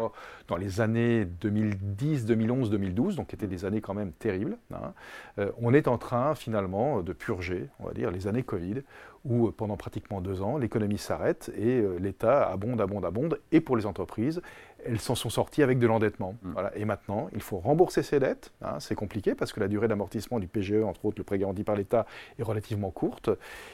dans 0.48 0.56
les 0.56 0.80
années 0.80 1.24
2010, 1.24 2.26
2011, 2.26 2.70
2012, 2.70 3.16
donc 3.16 3.28
qui 3.28 3.34
étaient 3.34 3.46
des 3.46 3.64
années 3.64 3.80
quand 3.80 3.94
même 3.94 4.12
terribles. 4.12 4.58
Hein. 4.72 4.92
Euh, 5.38 5.50
on 5.60 5.72
est 5.74 5.88
en 5.88 5.98
train 5.98 6.34
finalement 6.34 7.02
de 7.02 7.12
purger, 7.12 7.68
on 7.80 7.86
va 7.86 7.92
dire, 7.92 8.10
les 8.10 8.26
années 8.26 8.42
Covid, 8.42 8.82
où 9.24 9.48
euh, 9.48 9.52
pendant 9.52 9.76
pratiquement 9.76 10.20
deux 10.20 10.42
ans, 10.42 10.58
l'économie 10.58 10.98
s'arrête 10.98 11.50
et 11.56 11.80
euh, 11.80 11.96
l'État 11.98 12.48
abonde, 12.48 12.80
abonde, 12.80 13.04
abonde, 13.04 13.40
et 13.52 13.60
pour 13.60 13.76
les 13.76 13.86
entreprises, 13.86 14.42
elles 14.86 15.00
s'en 15.00 15.14
sont 15.14 15.30
sorties 15.30 15.62
avec 15.62 15.78
de 15.78 15.86
l'endettement. 15.86 16.34
Mm. 16.42 16.52
Voilà. 16.52 16.76
Et 16.76 16.84
maintenant, 16.84 17.28
il 17.32 17.40
faut 17.40 17.58
rembourser 17.58 18.02
ces 18.02 18.20
dettes. 18.20 18.52
Hein. 18.62 18.78
c'est 18.80 18.94
compliqué 18.94 19.34
parce 19.34 19.52
que 19.52 19.60
la 19.60 19.68
durée 19.68 19.88
d'amortissement 19.88 20.38
du 20.38 20.46
PGE, 20.46 20.82
entre 20.84 21.06
autres 21.06 21.18
le 21.18 21.24
prêt 21.24 21.38
garanti 21.38 21.64
par 21.64 21.76
l'État, 21.76 22.06
est 22.38 22.42
relativement 22.42 22.90
courte. 22.90 23.30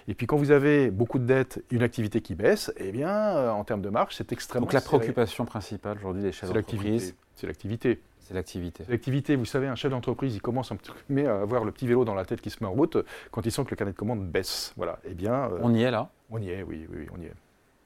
Et 0.09 0.15
puis 0.15 0.27
quand 0.27 0.37
vous 0.37 0.53
avez 0.53 0.91
beaucoup 0.91 1.19
de 1.19 1.25
dettes, 1.25 1.63
une 1.71 1.83
activité 1.83 2.21
qui 2.21 2.35
baisse, 2.35 2.73
eh 2.77 2.93
bien, 2.93 3.11
euh, 3.11 3.51
en 3.51 3.65
termes 3.65 3.83
de 3.83 3.91
marge, 3.91 4.15
c'est 4.15 4.33
extrêmement. 4.33 4.67
Donc 4.67 4.73
la 4.73 4.81
préoccupation 4.81 5.45
principale 5.45 5.99
aujourd'hui 5.99 6.23
des 6.23 6.33
chefs 6.33 6.53
d'entreprise, 6.53 7.15
c'est 7.35 7.47
l'activité. 7.47 8.01
C'est 8.31 8.37
l'activité. 8.37 8.85
L'activité, 8.89 9.35
vous 9.35 9.45
savez, 9.45 9.67
un 9.67 9.75
chef 9.75 9.91
d'entreprise, 9.91 10.37
il 10.37 10.41
commence 10.41 10.69
petit, 10.69 11.27
à 11.27 11.41
avoir 11.41 11.65
le 11.65 11.73
petit 11.73 11.89
vélo 11.89 12.05
dans 12.05 12.15
la 12.15 12.25
tête 12.25 12.41
qui 12.41 12.51
se 12.51 12.63
met 12.63 12.69
en 12.69 12.73
route 12.73 12.97
quand 13.33 13.45
il 13.45 13.51
sent 13.51 13.65
que 13.65 13.71
le 13.71 13.77
carnet 13.77 13.93
de 13.93 13.97
commande 13.97 14.25
baisse. 14.25 14.73
Voilà. 14.77 15.01
Eh 15.05 15.15
bien, 15.15 15.51
euh, 15.51 15.59
on 15.63 15.75
y 15.75 15.83
est 15.83 15.91
là? 15.91 16.11
On 16.31 16.41
y 16.41 16.49
est, 16.49 16.63
oui, 16.63 16.87
oui, 16.95 17.09
on 17.13 17.21
y 17.21 17.25
est. 17.25 17.35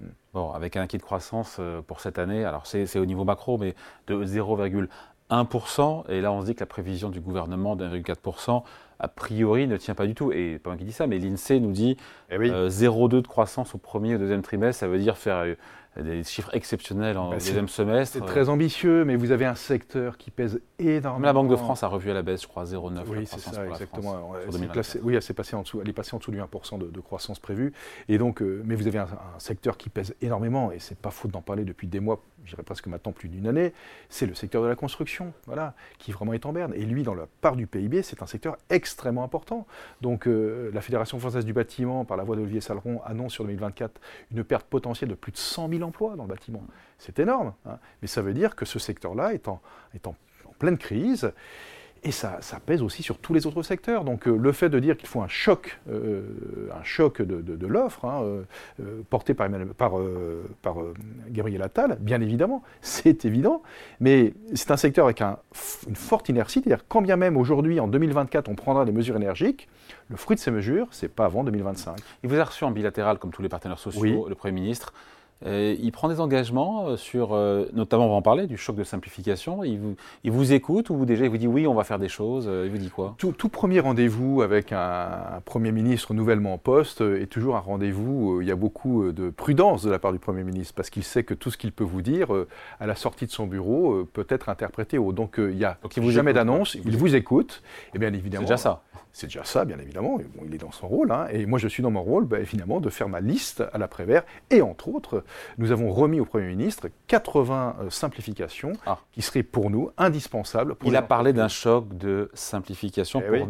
Hmm. 0.01 0.13
Bon, 0.35 0.51
avec 0.51 0.77
un 0.77 0.87
kit 0.87 0.99
de 0.99 1.03
croissance 1.03 1.57
euh, 1.61 1.81
pour 1.81 2.01
cette 2.01 2.19
année, 2.19 2.45
alors 2.45 2.67
c'est 2.67 2.99
au 2.99 3.07
niveau 3.07 3.25
macro, 3.25 3.57
mais 3.57 3.75
de 4.07 4.23
0,1%. 4.23 6.11
Et 6.11 6.21
là, 6.21 6.31
on 6.31 6.43
se 6.43 6.47
dit 6.47 6.55
que 6.55 6.61
la 6.61 6.67
prévision 6.67 7.09
du 7.09 7.23
gouvernement 7.23 7.75
de 7.75 7.87
1,4%, 7.87 8.65
a 8.99 9.09
priori, 9.09 9.67
ne 9.67 9.79
tient 9.79 9.95
pas 9.95 10.07
du 10.07 10.15
tout. 10.15 10.31
Et 10.31 10.59
pas 10.59 10.69
moi 10.69 10.77
qui 10.77 10.85
dis 10.85 10.93
ça, 10.93 11.07
mais 11.07 11.19
l'INSEE 11.19 11.59
nous 11.59 11.73
dit 11.73 11.97
0,2 12.31 13.17
eh 13.17 13.23
de 13.23 13.27
croissance 13.27 13.75
au 13.75 13.79
premier 13.79 14.11
et 14.11 14.17
au 14.17 14.19
deuxième 14.19 14.43
trimestre. 14.43 14.81
Ça 14.81 14.89
veut 14.89 14.99
dire 14.99 15.17
faire 15.17 15.57
des 16.03 16.25
chiffres 16.25 16.51
exceptionnels 16.53 17.17
en 17.17 17.31
bah, 17.31 17.37
deuxième 17.37 17.69
semestre. 17.69 18.19
C'est 18.19 18.27
très 18.27 18.49
ambitieux, 18.49 19.05
mais 19.05 19.17
vous 19.17 19.31
avez 19.31 19.45
un 19.45 19.55
secteur 19.55 20.17
qui 20.17 20.31
pèse 20.31 20.61
énormément. 20.79 21.27
la 21.27 21.33
Banque 21.33 21.51
de 21.51 21.57
France 21.57 21.83
a 21.83 21.87
revu 21.87 22.11
à 22.11 22.15
la 22.15 22.23
baisse, 22.23 22.43
je 22.43 22.49
crois, 22.49 22.65
0,9. 22.65 23.03
Oui, 23.09 23.27
c'est 23.27 23.39
ça, 23.39 23.65
exactement. 23.67 24.33
oui, 25.03 25.15
elle, 25.15 25.17
est 25.17 25.33
passée 25.33 25.57
en 25.57 25.63
dessous, 25.63 25.81
elle 25.81 25.89
est 25.89 25.93
passée 25.93 26.15
en 26.15 26.19
dessous 26.19 26.33
du 26.33 26.41
1% 26.41 26.79
de, 26.79 27.01
croissance 27.01 27.39
prévue. 27.39 27.73
Et 28.09 28.19
donc, 28.19 28.43
euh, 28.43 28.63
mais 28.65 28.75
vous 28.75 28.87
avez 28.87 28.99
un, 28.99 29.09
secteur 29.39 29.77
qui 29.77 29.89
pèse 29.89 30.15
énormément, 30.21 30.73
et 30.73 30.79
c'est 30.79 30.99
pas 30.99 31.11
faute 31.11 31.31
d'en 31.31 31.43
parler 31.43 31.65
depuis 31.65 31.87
des 31.87 32.01
mois, 32.01 32.21
je 32.45 32.51
dirais 32.51 32.63
presque 32.63 32.87
maintenant 32.87 33.13
plus 33.13 33.29
d'une 33.29 33.47
année, 33.47 33.73
c'est 34.09 34.27
le 34.27 34.35
secteur 34.35 34.63
de 34.63 34.69
la 34.69 34.75
construction, 34.75 35.33
voilà, 35.47 35.75
qui 35.99 36.13
vraiment 36.13 36.33
est 36.33 36.47
en 36.47 36.53
berne. 36.53 36.73
Et 36.75 36.85
lui, 36.85 37.03
dans 37.03 37.15
la 37.15 37.27
part 37.41 37.57
du 37.57 37.67
PIB, 37.67 38.03
c'est 38.03 38.23
un 38.23 38.27
secteur 38.27 38.57
extrêmement 38.71 39.23
important. 39.23 39.67
Donc, 40.01 40.27
euh, 40.27 40.71
la 40.73 40.81
Fédération 40.81 41.19
française 41.19 41.45
du 41.45 41.53
bâtiment, 41.53 42.05
par 42.05 42.17
la 42.17 42.25
voix 42.25 42.37
d'Olivier 42.37 42.61
Saleron, 42.61 43.01
annonce 43.05 43.33
sur 43.33 43.45
2024 43.45 44.01
une 44.33 44.45
perte 44.45 44.67
potentielle 44.67 45.11
de 45.11 45.15
plus 45.15 45.33
de 45.33 45.37
100 45.37 45.69
000 45.69 45.84
emploi 45.85 46.17
dans 46.17 46.25
le 46.25 46.29
bâtiment. 46.29 46.63
C'est 46.99 47.19
énorme, 47.19 47.53
hein. 47.67 47.79
mais 48.03 48.09
ça 48.09 48.23
veut 48.23 48.35
dire 48.35 48.57
que 48.57 48.65
ce 48.65 48.79
secteur-là 48.79 49.35
est, 49.35 49.49
en, 49.49 49.61
pleine 50.59 50.79
crise. 50.79 51.33
Et 52.07 52.13
ça, 52.13 52.39
pèse 52.67 52.83
aussi 52.83 53.03
sur 53.03 53.17
tous 53.17 53.33
les 53.33 53.47
autres 53.47 53.63
secteurs. 53.63 54.05
Donc 54.05 54.29
euh, 54.29 54.37
le 54.37 54.53
fait 54.53 54.69
de 54.69 54.79
dire 54.79 54.95
qu'il 54.95 55.09
faut 55.09 55.23
un 55.23 55.29
choc, 55.29 55.81
euh, 55.89 56.69
un 56.79 56.83
choc 56.85 57.23
de, 57.23 57.67
l'offre, 57.67 58.05
hein, 58.05 58.23
euh, 58.81 59.01
porté 59.09 59.33
par, 59.33 59.49
par, 59.79 59.93
par 60.61 60.77
Gabriel 61.31 61.63
Attal, 61.63 61.97
bien 62.01 62.21
évidemment, 62.21 62.63
c'est 62.83 63.25
évident, 63.25 63.63
mais 64.01 64.35
c'est 64.53 64.71
un 64.71 64.77
secteur 64.77 65.07
avec 65.07 65.23
une 65.23 65.97
forte 65.97 66.29
inertie, 66.29 66.61
c'est-à-dire 66.61 66.85
quand 66.87 67.01
bien 67.01 67.17
même 67.17 67.39
aujourd'hui, 67.39 67.81
en 67.81 67.89
2024, 67.89 68.51
on 68.51 68.55
prendra 68.55 68.85
des 68.85 68.93
mesures 68.93 69.17
énergiques, 69.17 69.67
le 70.11 70.17
fruit 70.17 70.37
de 70.37 70.41
ces 70.41 70.51
mesures, 70.51 70.89
c'est 70.91 71.09
pas 71.09 71.25
avant 71.25 71.43
2025. 71.43 71.97
Il 72.23 72.29
vous 72.29 72.39
a 72.39 72.45
reçu 72.45 72.65
en 72.65 72.71
bilatéral, 72.71 73.19
comme 73.19 73.31
tous 73.31 73.43
les 73.43 73.49
partenaires 73.49 73.79
sociaux, 73.79 74.29
le 74.29 74.35
Premier 74.35 74.53
ministre. 74.53 74.93
Euh, 75.47 75.77
il 75.79 75.93
prend 75.93 76.09
des 76.09 76.21
engagements 76.21 76.87
euh, 76.87 76.97
sur, 76.97 77.35
euh, 77.35 77.67
notamment 77.73 78.07
on 78.07 78.11
va 78.11 78.15
en 78.15 78.23
parler, 78.23 78.47
du 78.47 78.57
choc 78.57 78.77
de 78.77 78.85
simplification. 78.85 79.65
Il 79.65 79.79
vous, 79.79 79.97
il 80.23 80.31
vous 80.31 80.53
écoute 80.53 80.91
ou 80.91 81.05
déjà 81.05 81.25
il 81.25 81.31
vous 81.31 81.39
dit 81.39 81.47
oui, 81.47 81.67
on 81.67 81.75
va 81.75 81.85
faire 81.85 81.99
des 81.99 82.09
choses 82.09 82.49
Il 82.65 82.71
vous 82.71 82.79
dit 82.79 82.91
quoi? 82.91 83.15
Tout, 83.19 83.49
premier 83.49 83.81
rendez-vous 83.81 84.43
avec 84.43 84.73
un, 84.73 85.43
Premier 85.45 85.73
ministre 85.73 86.15
nouvellement 86.15 86.55
en 86.55 86.59
poste 86.59 87.01
est 87.01 87.27
toujours 87.27 87.57
un 87.57 87.61
rendez-vous. 87.61 88.41
il 88.41 88.49
y 88.49 88.51
a 88.51 88.57
beaucoup 88.57 89.13
de 89.13 89.31
prudence 89.31 89.83
de 89.83 89.91
la 89.91 89.99
part 89.99 90.13
du 90.13 90.19
Premier 90.19 90.43
ministre 90.43 90.75
parce 90.75 90.91
qu'il 90.91 91.05
sait 91.05 91.25
que 91.25 91.35
tout 91.35 91.51
ce 91.51 91.59
qu'il 91.59 91.73
peut 91.73 91.85
vous 91.85 92.03
dire 92.03 92.29
à 92.81 92.87
la 92.87 92.95
sortie 92.95 93.27
de 93.27 93.31
son 93.31 93.47
bureau 93.47 94.05
peut 94.13 94.27
être 94.29 94.49
interprété. 94.49 94.99
Au, 94.99 95.13
donc 95.13 95.35
il 95.39 95.57
n'y 95.57 95.65
a 95.65 95.79
jamais 96.11 96.33
d'annonce, 96.33 96.75
il 96.75 96.97
vous 96.97 97.15
écoute. 97.15 97.63
Et 97.95 97.99
bien 97.99 98.13
évidemment. 98.13 98.47
C'est 98.47 98.55
déjà 98.55 98.57
ça. 98.57 98.83
C'est 99.15 99.29
déjà 99.29 99.45
ça, 99.45 99.65
bien 99.65 99.79
évidemment. 99.79 100.19
il 100.45 100.53
est 100.57 100.59
dans 100.59 100.73
son 100.73 100.89
rôle. 100.89 101.13
Hein. 101.13 101.29
Et 101.31 101.47
moi, 101.47 101.61
je 101.61 101.69
suis 101.69 101.85
dans 101.85 101.93
mon 101.93 102.03
rôle, 102.03 102.25
bah, 102.25 102.41
évidemment, 102.41 102.81
de 102.81 102.91
faire 102.91 103.09
ma 103.09 103.21
liste 103.21 103.63
à 103.73 103.79
l'après-vert. 103.79 104.25
Et 104.51 104.61
entre 104.61 104.89
autres, 104.89 105.23
nous 105.57 105.71
avons 105.71 105.89
remis 105.93 106.19
au 106.19 106.25
Premier 106.25 106.49
ministre 106.49 106.89
80 107.07 107.77
euh, 107.79 107.91
simplifications 107.91 108.73
ah. 108.87 108.99
qui 109.13 109.23
seraient 109.23 109.45
pour 109.45 109.71
nous 109.71 109.93
indispensables. 109.99 110.75
il 110.85 110.97
a 110.97 111.03
parlé 111.03 111.33
d'un 111.33 111.47
choc 111.47 111.97
de 111.97 112.29
simplification 112.35 113.23
eh 113.25 113.39
pour 113.39 113.47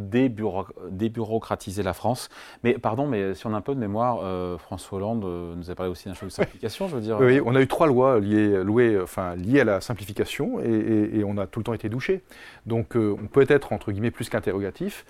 débureaucratiser 0.91 1.83
la 1.83 1.95
France. 1.95 2.29
Mais 2.63 2.75
pardon, 2.75 3.07
mais 3.07 3.35
si 3.35 3.47
on 3.47 3.55
a 3.55 3.57
un 3.57 3.63
peu 3.63 3.75
de 3.75 3.81
mémoire, 3.81 4.19
euh, 4.23 4.59
François 4.59 4.99
Hollande 4.99 5.25
euh, 5.25 5.55
nous 5.57 5.71
a 5.71 5.75
parlé 5.75 5.91
aussi 5.91 6.09
d'un 6.09 6.15
choc 6.15 6.29
de 6.29 6.35
simplification, 6.35 6.89
je 6.89 6.97
veux 6.97 7.01
dire. 7.01 7.17
Oui, 7.19 7.41
on 7.43 7.55
a 7.55 7.63
eu 7.63 7.69
trois 7.69 7.87
lois 7.87 8.21
liées, 8.21 9.01
enfin, 9.03 9.35
liées 9.35 9.61
à 9.61 9.65
la 9.65 9.81
simplification 9.81 10.61
et, 10.61 11.25
on 11.25 11.39
a 11.39 11.47
tout 11.47 11.61
le 11.61 11.65
temps 11.65 11.73
été 11.73 11.89
douché. 11.89 12.23
Donc, 12.67 12.97
on 12.97 13.27
peut 13.33 13.47
être, 13.49 13.73
entre 13.73 13.93
guillemets, 13.93 14.11
plus 14.11 14.29
qu'interrogatif. 14.29 15.07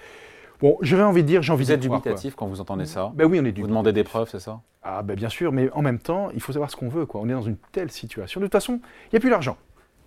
Bon, 0.61 0.79
j'aurais 0.81 1.03
envie 1.03 1.23
de 1.23 1.29
dire, 1.29 1.43
j'ai 1.43 1.53
envie 1.53 1.65
vous 1.65 1.73
êtes 1.73 1.81
dubitatif 1.81 2.35
quand 2.35 2.47
vous 2.47 2.61
entendez 2.61 2.87
ça 2.87 3.13
ben 3.15 3.27
oui, 3.27 3.39
on 3.41 3.45
est 3.45 3.59
Vous 3.59 3.67
demandez 3.67 3.93
des 3.93 4.05
preuves, 4.05 4.29
c'est 4.31 4.41
ça 4.41 4.61
Ah 4.83 5.03
ben 5.03 5.17
bien 5.17 5.29
sûr, 5.29 5.53
mais 5.53 5.71
en 5.73 5.83
même 5.83 5.99
temps, 5.99 6.31
il 6.35 6.41
faut 6.41 6.53
savoir 6.53 6.71
ce 6.71 6.77
qu'on 6.77 6.89
veut. 6.89 7.07
Quoi. 7.07 7.21
On 7.23 7.29
est 7.29 7.33
dans 7.33 7.43
une 7.43 7.57
telle 7.73 7.91
situation. 7.91 8.41
De 8.41 8.47
toute 8.47 8.53
façon, 8.53 8.81
il 9.07 9.15
n'y 9.15 9.17
a 9.17 9.21
plus 9.21 9.31
d'argent. 9.31 9.57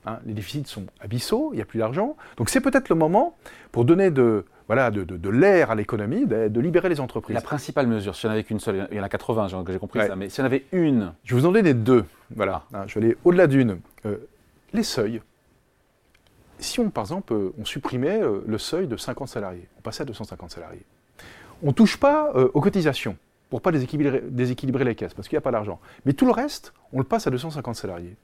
Hein. 0.06 0.20
Les 0.26 0.34
déficits 0.34 0.66
sont 0.66 0.86
abyssaux, 1.02 1.50
il 1.54 1.58
n'y 1.58 1.62
a 1.62 1.66
plus 1.66 1.80
d'argent. 1.80 2.16
Donc 2.38 2.50
c'est 2.50 2.62
peut-être 2.62 2.90
le 2.90 2.96
moment 2.96 3.36
pour 3.72 3.86
donner 3.86 4.10
de, 4.10 4.46
voilà, 4.68 4.92
de, 4.92 5.04
de, 5.04 5.30
l'air 5.30 5.72
à 5.72 5.76
l'économie, 5.76 6.26
de, 6.26 6.60
libérer 6.60 6.90
les 6.90 7.00
entreprises. 7.00 7.36
La 7.36 7.42
principale 7.42 7.88
mesure, 7.88 8.16
si 8.16 8.26
on 8.26 8.30
avait 8.30 8.44
qu'une 8.44 8.60
seule, 8.60 8.88
il 8.92 8.98
y 8.98 9.00
en 9.00 9.04
a 9.04 9.10
80, 9.10 9.48
j'ai 9.68 9.80
compris 9.80 10.06
ça, 10.06 10.16
mais 10.16 10.30
si 10.30 10.42
on 10.42 10.46
avait 10.46 10.66
une... 10.72 11.14
Je 11.24 11.36
vous 11.36 11.46
en 11.46 11.52
donner 11.52 11.74
deux. 11.74 12.06
Voilà, 12.36 12.64
hein, 12.74 12.84
je 12.88 13.00
vais 13.00 13.06
aller 13.06 13.18
au-delà 13.24 13.48
d'une. 13.48 13.80
Euh, 14.06 14.18
les 14.74 14.84
seuils 14.84 15.22
si 16.60 16.80
on, 16.80 16.90
par 16.90 17.04
exemple, 17.04 17.34
euh, 17.34 17.54
on 17.60 17.66
supprimait 17.66 18.22
euh, 18.22 18.42
le 18.46 18.58
seuil 18.58 18.88
de 18.88 18.98
50 18.98 19.28
salariés, 19.28 19.68
on 19.78 19.82
passait 19.82 20.04
à 20.04 20.06
250 20.06 20.52
salariés, 20.52 20.86
on 21.64 21.68
ne 21.68 21.72
touche 21.72 21.98
pas 21.98 22.32
euh, 22.36 22.50
aux 22.54 22.62
cotisations 22.62 23.18
pour 23.50 23.60
ne 23.60 23.64
pas 23.64 23.72
déséquilibrer, 23.72 24.84
les 24.84 24.96
caisses, 24.96 25.14
parce 25.14 25.28
qu'il 25.28 25.36
n'y 25.36 25.40
a 25.40 25.42
pas 25.42 25.52
d'argent. 25.52 25.80
Mais 26.06 26.12
tout 26.12 26.26
le 26.26 26.34
reste, 26.34 26.74
on 26.92 26.98
le 26.98 27.06
passe 27.06 27.28
à 27.28 27.32
250 27.32 27.76
salariés. 27.76 28.16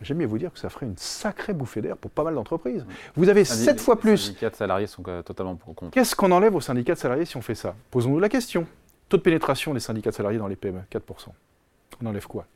J'aime 0.00 0.18
bien 0.18 0.26
vous 0.26 0.38
dire 0.38 0.50
que 0.50 0.58
ça 0.58 0.70
ferait 0.70 0.86
une 0.86 0.96
sacrée 0.96 1.52
bouffée 1.52 1.82
d'air 1.82 1.96
pour 1.96 2.10
pas 2.10 2.24
mal 2.24 2.34
d'entreprises. 2.34 2.86
Vous 3.16 3.28
avez 3.28 3.44
7 3.44 3.80
fois 3.80 3.98
plus. 3.98 4.10
Les 4.10 4.16
syndicats 4.16 4.50
de 4.50 4.56
salariés 4.56 4.86
sont 4.86 5.02
totalement 5.02 5.56
pour 5.56 5.74
compte. 5.74 5.90
Qu'est-ce 5.90 6.16
qu'on 6.16 6.32
enlève 6.32 6.54
aux 6.54 6.60
syndicats 6.60 6.94
de 6.94 6.98
salariés 6.98 7.26
si 7.26 7.36
on 7.36 7.42
fait 7.42 7.54
ça? 7.54 7.74
Posons-nous 7.90 8.18
la 8.18 8.30
question. 8.30 8.66
Taux 9.10 9.18
de 9.18 9.22
pénétration 9.22 9.74
des 9.74 9.80
syndicats 9.80 10.10
de 10.10 10.14
salariés 10.14 10.38
dans 10.38 10.48
les 10.48 10.56
PME, 10.56 10.80
4%. 10.90 11.00
On 12.02 12.06
enlève 12.06 12.26
quoi? 12.26 12.46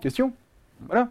Question? 0.00 0.32
Voilà. 0.86 1.08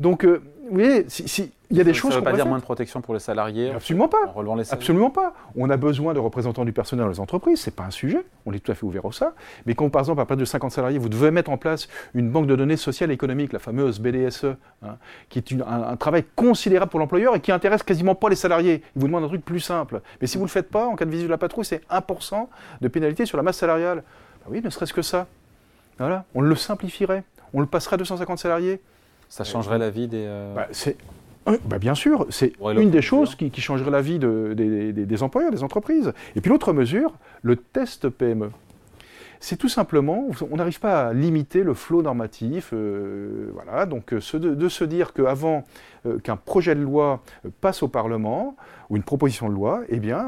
Donc, 0.00 0.24
vous 0.24 0.40
voyez, 0.70 1.04
si, 1.08 1.52
il 1.70 1.78
y 1.78 1.80
a 1.80 1.84
des 1.84 1.94
choses. 1.94 2.12
Ça 2.12 2.20
ne 2.20 2.24
veut 2.24 2.30
pas 2.30 2.36
dire 2.36 2.46
moins 2.46 2.58
de 2.58 2.62
protection 2.62 3.00
pour 3.00 3.14
les 3.14 3.20
salariés 3.20 3.70
Absolument 3.70 4.08
pas. 4.08 4.32
Absolument 4.70 5.10
pas. 5.10 5.34
On 5.56 5.68
a 5.70 5.76
besoin 5.76 6.14
de 6.14 6.20
représentants 6.20 6.64
du 6.64 6.72
personnel 6.72 7.04
dans 7.04 7.10
les 7.10 7.20
entreprises, 7.20 7.60
c'est 7.60 7.74
pas 7.74 7.84
un 7.84 7.90
sujet. 7.90 8.24
On 8.46 8.52
est 8.52 8.60
tout 8.60 8.70
à 8.70 8.74
fait 8.74 8.84
ouvert 8.84 9.06
à 9.06 9.12
ça. 9.12 9.34
Mais 9.66 9.74
quand, 9.74 9.88
par 9.90 10.00
exemple, 10.00 10.20
à 10.20 10.24
partir 10.24 10.42
de 10.42 10.44
50 10.44 10.70
salariés, 10.70 10.98
vous 10.98 11.08
devez 11.08 11.30
mettre 11.30 11.50
en 11.50 11.56
place 11.56 11.88
une 12.14 12.30
banque 12.30 12.46
de 12.46 12.54
données 12.54 12.76
sociales 12.76 13.10
et 13.10 13.14
économiques, 13.14 13.52
la 13.52 13.58
fameuse 13.58 13.98
BDSE, 13.98 14.56
hein, 14.82 14.96
qui 15.28 15.38
est 15.40 15.54
un, 15.66 15.96
travail 15.96 16.24
considérable 16.36 16.90
pour 16.90 17.00
l'employeur 17.00 17.34
et 17.34 17.40
qui 17.40 17.50
intéresse 17.50 17.82
quasiment 17.82 18.14
pas 18.14 18.28
les 18.28 18.36
salariés. 18.36 18.82
Il 18.94 19.00
vous 19.00 19.06
demande 19.08 19.24
un 19.24 19.28
truc 19.28 19.44
plus 19.44 19.60
simple. 19.60 20.00
Mais 20.20 20.26
si 20.26 20.36
vous 20.36 20.44
ne 20.44 20.48
le 20.48 20.52
faites 20.52 20.70
pas, 20.70 20.86
en 20.86 20.96
cas 20.96 21.04
de 21.04 21.10
visite 21.10 21.26
de 21.26 21.30
la 21.30 21.38
patrouille, 21.38 21.64
c'est 21.64 21.82
1% 21.90 22.46
de 22.80 22.88
pénalité 22.88 23.26
sur 23.26 23.36
la 23.36 23.42
masse 23.42 23.58
salariale. 23.58 24.04
Ben 24.44 24.52
oui, 24.52 24.60
ne 24.62 24.70
serait-ce 24.70 24.92
que 24.92 25.02
ça. 25.02 25.26
Voilà. 25.98 26.24
On 26.34 26.40
le 26.40 26.54
simplifierait. 26.54 27.24
On 27.52 27.60
le 27.60 27.66
passerait 27.66 27.94
à 27.94 27.98
250 27.98 28.38
salariés. 28.38 28.80
Ça 29.28 29.44
changerait 29.44 29.78
la 29.78 29.90
vie 29.90 30.08
des. 30.08 30.24
Euh, 30.26 30.54
bah, 30.54 30.68
c'est 30.70 30.96
bah 31.66 31.78
bien 31.78 31.94
sûr, 31.94 32.26
c'est 32.30 32.52
une 32.60 32.90
des 32.90 33.02
choses 33.02 33.34
qui, 33.34 33.50
changerait 33.60 33.90
la 33.90 34.00
vie 34.00 34.18
des, 34.18 35.22
employeurs, 35.22 35.50
des 35.50 35.62
entreprises. 35.62 36.12
Et 36.36 36.40
puis 36.40 36.50
l'autre 36.50 36.72
mesure, 36.72 37.12
le 37.42 37.56
test 37.56 38.08
PME. 38.08 38.50
C'est 39.40 39.56
tout 39.56 39.68
simplement, 39.68 40.28
on 40.50 40.56
n'arrive 40.56 40.80
pas 40.80 41.08
à 41.08 41.12
limiter 41.12 41.64
le 41.64 41.74
flot 41.74 42.00
normatif. 42.00 42.70
Euh, 42.72 43.50
voilà, 43.52 43.84
donc 43.84 44.14
euh, 44.14 44.38
de, 44.38 44.68
se 44.70 44.84
dire 44.84 45.12
qu'avant 45.12 45.64
euh, 46.06 46.18
qu'un 46.18 46.36
projet 46.36 46.74
de 46.74 46.80
loi 46.80 47.22
passe 47.60 47.82
au 47.82 47.88
Parlement 47.88 48.56
ou 48.88 48.96
une 48.96 49.02
proposition 49.02 49.50
de 49.50 49.54
loi, 49.54 49.82
eh 49.90 49.98
bien, 49.98 50.26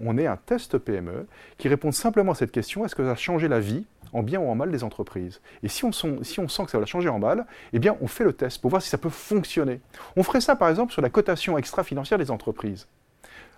on 0.00 0.18
ait 0.18 0.26
un 0.26 0.36
test 0.36 0.78
PME 0.78 1.28
qui 1.58 1.68
répond 1.68 1.92
simplement 1.92 2.32
à 2.32 2.34
cette 2.34 2.50
question 2.50 2.84
est-ce 2.84 2.96
que 2.96 3.04
ça 3.04 3.12
a 3.12 3.14
changé 3.14 3.46
la 3.46 3.60
vie 3.60 3.86
en 4.12 4.22
bien 4.22 4.40
ou 4.40 4.48
en 4.48 4.54
mal 4.54 4.70
des 4.70 4.84
entreprises. 4.84 5.40
Et 5.62 5.68
si 5.68 5.84
on, 5.84 5.92
si 5.92 6.40
on 6.40 6.48
sent 6.48 6.64
que 6.64 6.70
ça 6.70 6.78
va 6.78 6.86
changer 6.86 7.08
en 7.08 7.18
mal, 7.18 7.46
eh 7.72 7.78
bien 7.78 7.96
on 8.00 8.06
fait 8.06 8.24
le 8.24 8.32
test 8.32 8.60
pour 8.60 8.70
voir 8.70 8.82
si 8.82 8.88
ça 8.88 8.98
peut 8.98 9.10
fonctionner. 9.10 9.80
On 10.16 10.22
ferait 10.22 10.40
ça 10.40 10.56
par 10.56 10.68
exemple 10.68 10.92
sur 10.92 11.02
la 11.02 11.10
cotation 11.10 11.58
extra-financière 11.58 12.18
des 12.18 12.30
entreprises. 12.30 12.86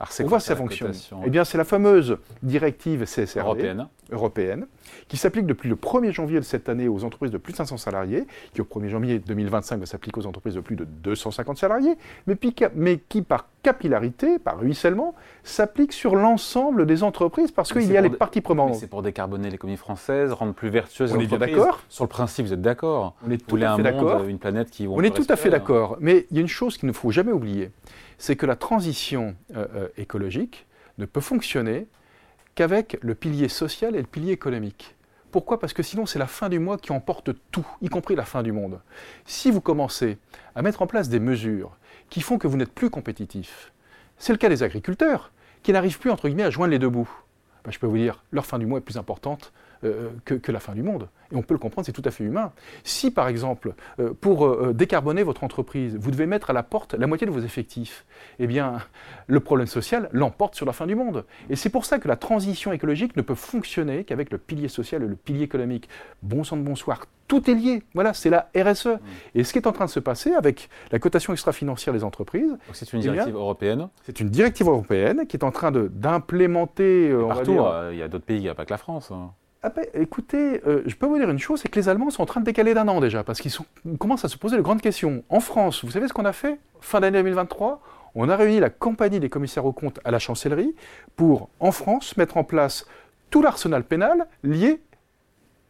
Alors, 0.01 0.13
c'est 0.13 0.25
quoi, 0.25 0.39
ça 0.39 0.55
fonctionne 0.55 0.93
Eh 1.25 1.31
bien, 1.31 1.45
c'est 1.45 1.59
la 1.59 1.65
fameuse 1.65 2.19
directive 2.43 3.05
CSRD 3.05 3.41
européenne, 3.41 3.89
européenne 4.13 4.67
qui 5.09 5.17
s'applique 5.17 5.47
depuis 5.47 5.69
le 5.69 5.75
1er 5.75 6.13
janvier 6.13 6.39
de 6.39 6.45
cette 6.45 6.69
année 6.69 6.87
aux 6.87 7.03
entreprises 7.03 7.33
de 7.33 7.39
plus 7.39 7.53
de 7.53 7.57
500 7.57 7.79
salariés, 7.79 8.25
qui 8.55 8.61
au 8.61 8.65
1er 8.65 8.89
janvier 8.89 9.19
2025 9.19 9.81
va 9.81 9.87
s'appliquer 9.87 10.21
aux 10.21 10.27
entreprises 10.27 10.55
de 10.55 10.61
plus 10.61 10.77
de 10.77 10.85
250 10.85 11.59
salariés, 11.59 11.97
mais, 12.29 12.37
mais 12.77 12.99
qui 13.09 13.23
par 13.23 13.47
capillarité, 13.63 14.39
par 14.39 14.59
ruissellement, 14.59 15.15
s'applique 15.43 15.93
sur 15.93 16.17
l'ensemble 16.17 16.87
des 16.87 17.03
entreprises 17.03 17.51
parce 17.51 17.73
qu'il 17.73 17.91
y 17.91 17.97
a 17.97 18.01
les 18.01 18.11
parties 18.11 18.41
prenantes. 18.41 18.77
C'est 18.77 18.87
pour 18.87 19.03
décarboner 19.03 19.51
l'économie 19.51 19.77
française, 19.77 20.33
rendre 20.33 20.55
plus 20.55 20.69
vertueuse 20.69 21.17
les 21.17 21.27
entreprises. 21.27 21.57
d'accord 21.57 21.81
Sur 21.89 22.05
le 22.05 22.09
principe, 22.09 22.47
vous 22.47 22.53
êtes 22.53 22.63
d'accord 22.63 23.15
On 23.27 23.31
est 23.31 23.45
tout 23.45 23.57
à 23.57 23.77
fait 23.77 23.83
d'accord. 23.83 24.25
Une 24.25 24.39
planète 24.39 24.71
qui 24.71 24.87
on 24.87 25.01
est 25.03 25.15
tout 25.15 25.27
à 25.29 25.37
fait 25.37 25.51
d'accord. 25.51 25.97
Mais 26.01 26.27
il 26.31 26.37
y 26.37 26.39
a 26.39 26.43
une 26.43 26.49
chose 26.49 26.77
qu'il 26.77 26.89
ne 26.89 26.93
faut 26.93 27.11
jamais 27.11 27.33
oublier 27.33 27.71
c'est 28.19 28.37
que 28.37 28.47
la 28.47 28.57
transition 28.57 29.37
euh, 29.57 29.67
euh, 29.75 29.89
écologique 29.97 30.67
ne 30.99 31.07
peut 31.07 31.21
fonctionner 31.21 31.87
qu'avec 32.57 32.99
le 33.01 33.15
pilier 33.15 33.49
social 33.49 33.95
et 33.95 34.01
le 34.01 34.07
pilier 34.07 34.33
économique. 34.33 34.97
Pourquoi? 35.31 35.61
Parce 35.61 35.73
que 35.73 35.83
sinon 35.83 36.07
c'est 36.07 36.19
la 36.19 36.27
fin 36.27 36.49
du 36.49 36.59
mois 36.59 36.77
qui 36.77 36.91
emporte 36.91 37.31
tout, 37.53 37.67
y 37.81 37.89
compris 37.89 38.17
la 38.17 38.25
fin 38.25 38.43
du 38.43 38.51
monde. 38.51 38.81
Si 39.25 39.51
vous 39.51 39.61
commencez 39.61 40.19
à 40.55 40.63
mettre 40.63 40.83
en 40.83 40.87
place 40.87 41.09
des 41.09 41.21
mesures 41.21 41.77
qui 42.11 42.21
font 42.21 42.39
que 42.39 42.47
vous 42.47 42.57
n'êtes 42.57 42.73
plus 42.73 42.91
compétitif, 42.91 43.73
c'est 44.19 44.33
le 44.33 44.39
cas 44.39 44.49
des 44.49 44.63
agriculteurs, 44.63 45.31
qui 45.63 45.73
n'arrivent 45.73 45.99
plus 45.99 46.11
entre 46.11 46.29
guillemets 46.29 46.45
à 46.45 46.51
joindre 46.51 46.73
les 46.73 46.79
deux 46.79 46.89
bouts. 46.89 47.11
Ben, 47.65 47.71
je 47.71 47.79
peux 47.79 47.87
vous 47.87 47.97
dire, 47.97 48.25
leur 48.31 48.47
fin 48.47 48.59
du 48.59 48.67
mois 48.67 48.79
est 48.79 48.83
plus 48.83 48.97
importante 48.97 49.53
euh, 49.85 50.11
que, 50.25 50.51
la 50.51 50.59
fin 50.59 50.75
du 50.75 50.83
monde. 50.83 51.09
Et 51.31 51.37
on 51.37 51.43
peut 51.43 51.55
le 51.55 51.59
comprendre, 51.59 51.87
c'est 51.87 51.93
tout 51.93 52.03
à 52.05 52.11
fait 52.11 52.25
humain. 52.25 52.53
Si, 52.83 53.11
par 53.11 53.29
exemple, 53.29 53.75
euh, 54.01 54.13
pour 54.13 54.47
euh, 54.47 54.73
décarboner 54.73 55.23
votre 55.23 55.45
entreprise, 55.45 55.97
vous 55.97 56.11
devez 56.11 56.27
mettre 56.27 56.51
à 56.51 56.53
la 56.53 56.65
porte 56.65 56.95
la 56.95 57.07
moitié 57.07 57.27
de 57.27 57.33
vos 57.33 57.41
effectifs, 57.41 58.05
eh 58.39 58.47
bien, 58.47 58.79
le 59.27 59.39
problème 59.39 59.69
social 59.69 60.09
l'emporte 60.13 60.57
sur 60.57 60.67
la 60.67 60.73
fin 60.73 60.87
du 60.87 60.97
monde. 60.97 61.25
Et 61.49 61.57
c'est 61.57 61.69
pour 61.69 61.85
ça 61.85 61.99
que 61.99 62.09
la 62.09 62.17
transition 62.17 62.73
écologique 62.73 63.17
ne 63.17 63.23
peut 63.23 63.37
fonctionner 63.37 64.03
qu'avec 64.03 64.33
le 64.33 64.39
pilier 64.39 64.69
social 64.69 65.03
et 65.05 65.07
le 65.07 65.17
pilier 65.17 65.45
économique. 65.45 65.89
Bon 66.23 66.43
sang 66.43 66.57
de 66.57 66.63
bonsoir, 66.63 67.07
tout 67.29 67.51
est 67.51 67.55
lié. 67.55 67.83
Voilà, 67.95 68.15
c'est 68.15 68.31
la 68.31 68.49
RSE. 68.57 68.87
Mmh. 68.87 68.99
Et 69.37 69.45
ce 69.45 69.53
qui 69.53 69.59
est 69.59 69.67
en 69.67 69.73
train 69.73 69.85
de 69.85 69.91
se 69.91 70.01
passer 70.01 70.33
avec 70.33 70.69
la 70.91 70.99
cotation 70.99 71.33
extra-financière 71.33 71.95
des 71.95 72.03
entreprises. 72.03 72.57
C'est 72.73 72.93
une 72.93 73.01
eh 73.01 73.03
directive 73.03 73.37
européenne 73.37 73.89
C'est 74.05 74.21
une 74.21 74.31
directive 74.31 74.67
européenne 74.67 75.27
qui 75.29 75.37
est 75.37 75.45
en 75.45 75.51
train 75.51 75.71
d'implémenter. 75.71 77.15
partout, 77.29 77.59
il 77.93 77.99
y 77.99 78.03
a 78.03 78.09
d'autres 78.09 78.25
pays, 78.25 78.39
il 78.39 78.43
n'y 78.43 78.49
a 78.49 78.55
pas 78.55 78.65
que 78.65 78.73
la 78.73 78.79
France. 78.79 79.11
Hein. 79.13 79.31
Ah 79.61 79.71
ben, 79.71 79.85
écoutez, 79.93 80.63
euh, 80.69 80.83
je 80.87 80.95
peux 80.95 81.07
vous 81.07 81.19
dire 81.19 81.29
une 81.29 81.39
chose, 81.39 81.61
c'est 81.61 81.69
que 81.69 81.79
les 81.79 81.89
Allemands 81.89 82.11
sont 82.11 82.23
en 82.23 82.27
train 82.27 82.41
de 82.41 82.45
décaler 82.45 82.75
d'un 82.75 82.87
an 82.87 83.01
déjà, 83.01 83.25
parce 83.25 83.41
qu'ils 83.41 83.53
commencent 83.99 84.25
à 84.25 84.29
se 84.29 84.39
poser 84.39 84.57
de 84.57 84.63
grandes 84.63 84.81
questions. 84.81 85.25
En 85.29 85.41
France, 85.41 85.85
vous 85.85 85.91
savez 85.91 86.07
ce 86.07 86.13
qu'on 86.13 86.25
a 86.27 86.33
fait? 86.33 86.61
Fin 86.81 87.01
d'année 87.01 87.19
2023, 87.19 87.81
on 88.15 88.29
a 88.29 88.37
réuni 88.37 88.61
la 88.61 88.71
compagnie 88.71 89.19
des 89.19 89.29
commissaires 89.29 89.67
aux 89.67 89.73
comptes 89.73 89.99
à 90.05 90.13
la 90.13 90.21
chancellerie 90.21 90.77
pour, 91.17 91.49
en 91.59 91.73
France, 91.73 92.17
mettre 92.17 92.37
en 92.37 92.45
place 92.45 92.87
tout 93.31 93.43
l'arsenal 93.43 93.83
pénal 93.83 94.29
lié 94.45 94.81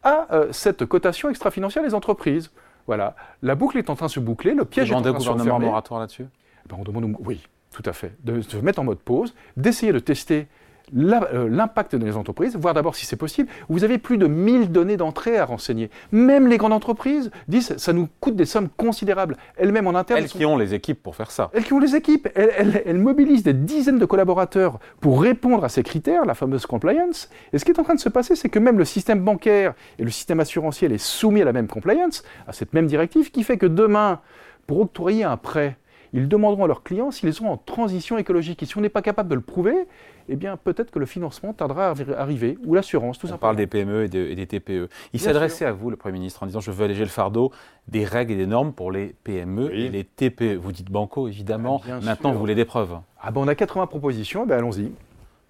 à 0.03 0.27
euh, 0.33 0.51
cette 0.51 0.85
cotation 0.85 1.29
extra-financière 1.29 1.83
des 1.83 1.93
entreprises. 1.93 2.51
Voilà, 2.87 3.15
la 3.41 3.55
boucle 3.55 3.77
est 3.77 3.89
en 3.89 3.95
train 3.95 4.07
de 4.07 4.11
se 4.11 4.19
boucler, 4.19 4.53
le 4.53 4.65
piège 4.65 4.91
est 4.91 4.95
en 4.95 5.01
train 5.01 5.13
de 5.13 5.19
se 5.19 5.29
gouvernement 5.29 5.59
moratoire 5.59 5.99
là-dessus? 5.99 6.25
Ben, 6.67 6.77
On 6.79 6.83
demande, 6.83 7.15
oui, 7.19 7.47
tout 7.71 7.83
à 7.85 7.93
fait, 7.93 8.15
de 8.23 8.41
se 8.41 8.57
mettre 8.57 8.79
en 8.79 8.83
mode 8.83 8.99
pause, 8.99 9.35
d'essayer 9.57 9.91
de 9.91 9.99
tester 9.99 10.47
euh, 10.95 11.49
l'impact 11.49 11.95
des 11.95 12.15
entreprises, 12.15 12.55
voir 12.55 12.73
d'abord 12.73 12.95
si 12.95 13.05
c'est 13.05 13.15
possible. 13.15 13.49
Vous 13.69 13.83
avez 13.83 13.97
plus 13.97 14.17
de 14.17 14.27
1000 14.27 14.71
données 14.71 14.97
d'entrée 14.97 15.37
à 15.37 15.45
renseigner. 15.45 15.89
Même 16.11 16.47
les 16.47 16.57
grandes 16.57 16.73
entreprises 16.73 17.31
disent 17.47 17.75
ça 17.77 17.93
nous 17.93 18.07
coûte 18.19 18.35
des 18.35 18.45
sommes 18.45 18.69
considérables. 18.69 19.37
Elles-mêmes 19.57 19.87
en 19.87 19.95
interne. 19.95 20.19
Elles 20.21 20.29
qui 20.29 20.45
ont 20.45 20.57
les 20.57 20.73
équipes 20.73 21.01
pour 21.01 21.15
faire 21.15 21.31
ça. 21.31 21.49
Elles 21.53 21.63
qui 21.63 21.73
ont 21.73 21.79
les 21.79 21.95
équipes. 21.95 22.27
Elles, 22.35 22.97
mobilisent 22.97 23.43
des 23.43 23.53
dizaines 23.53 23.99
de 23.99 24.05
collaborateurs 24.05 24.79
pour 24.99 25.21
répondre 25.21 25.63
à 25.63 25.69
ces 25.69 25.83
critères, 25.83 26.25
la 26.25 26.33
fameuse 26.33 26.65
compliance. 26.65 27.29
Et 27.53 27.59
ce 27.59 27.65
qui 27.65 27.71
est 27.71 27.79
en 27.79 27.83
train 27.83 27.95
de 27.95 27.99
se 27.99 28.09
passer, 28.09 28.35
c'est 28.35 28.49
que 28.49 28.59
même 28.59 28.77
le 28.77 28.85
système 28.85 29.23
bancaire 29.23 29.73
et 29.97 30.03
le 30.03 30.11
système 30.11 30.39
assurantiel 30.39 30.91
est 30.91 30.97
soumis 30.97 31.41
à 31.41 31.45
la 31.45 31.53
même 31.53 31.67
compliance, 31.67 32.23
à 32.47 32.53
cette 32.53 32.73
même 32.73 32.87
directive, 32.87 33.31
qui 33.31 33.43
fait 33.43 33.57
que 33.57 33.65
demain, 33.65 34.19
pour 34.67 34.81
octroyer 34.81 35.23
un 35.23 35.37
prêt, 35.37 35.77
ils 36.13 36.27
demanderont 36.27 36.65
à 36.65 36.67
leurs 36.67 36.83
clients 36.83 37.11
s'ils 37.11 37.33
sont 37.33 37.47
en 37.47 37.57
transition 37.57 38.17
écologique. 38.17 38.63
Et 38.63 38.65
si 38.65 38.77
on 38.77 38.81
n'est 38.81 38.89
pas 38.89 39.01
capable 39.01 39.29
de 39.29 39.35
le 39.35 39.41
prouver, 39.41 39.75
eh 40.27 40.35
bien 40.35 40.57
peut-être 40.57 40.91
que 40.91 40.99
le 40.99 41.05
financement 41.05 41.53
tardera 41.53 41.87
à 41.87 42.21
arriver, 42.21 42.57
ou 42.65 42.73
l'assurance, 42.75 43.19
tout 43.19 43.27
ça. 43.27 43.35
On 43.35 43.37
parle 43.37 43.55
des 43.55 43.67
PME 43.67 44.05
et, 44.05 44.35
des 44.35 44.47
TPE. 44.47 44.89
Il 45.13 45.19
s'adressait 45.19 45.65
à 45.65 45.71
vous, 45.71 45.89
le 45.89 45.95
Premier 45.95 46.13
ministre, 46.13 46.43
en 46.43 46.45
disant 46.45 46.59
je 46.59 46.71
veux 46.71 46.85
alléger 46.85 47.03
le 47.03 47.09
fardeau 47.09 47.51
des 47.87 48.05
règles 48.05 48.33
et 48.33 48.37
des 48.37 48.47
normes 48.47 48.73
pour 48.73 48.91
les 48.91 49.15
PME 49.23 49.73
et 49.73 49.89
les 49.89 50.03
TPE. 50.03 50.55
Vous 50.55 50.71
dites 50.71 50.91
banco, 50.91 51.27
évidemment. 51.27 51.81
Ah, 51.89 51.99
Maintenant, 52.01 52.31
vous 52.31 52.39
voulez 52.39 52.55
des 52.55 52.65
preuves. 52.65 52.97
Ah 53.21 53.31
ben, 53.31 53.41
on 53.41 53.47
a 53.47 53.55
80 53.55 53.87
propositions, 53.87 54.45
ben 54.45 54.57
allons-y. 54.57 54.91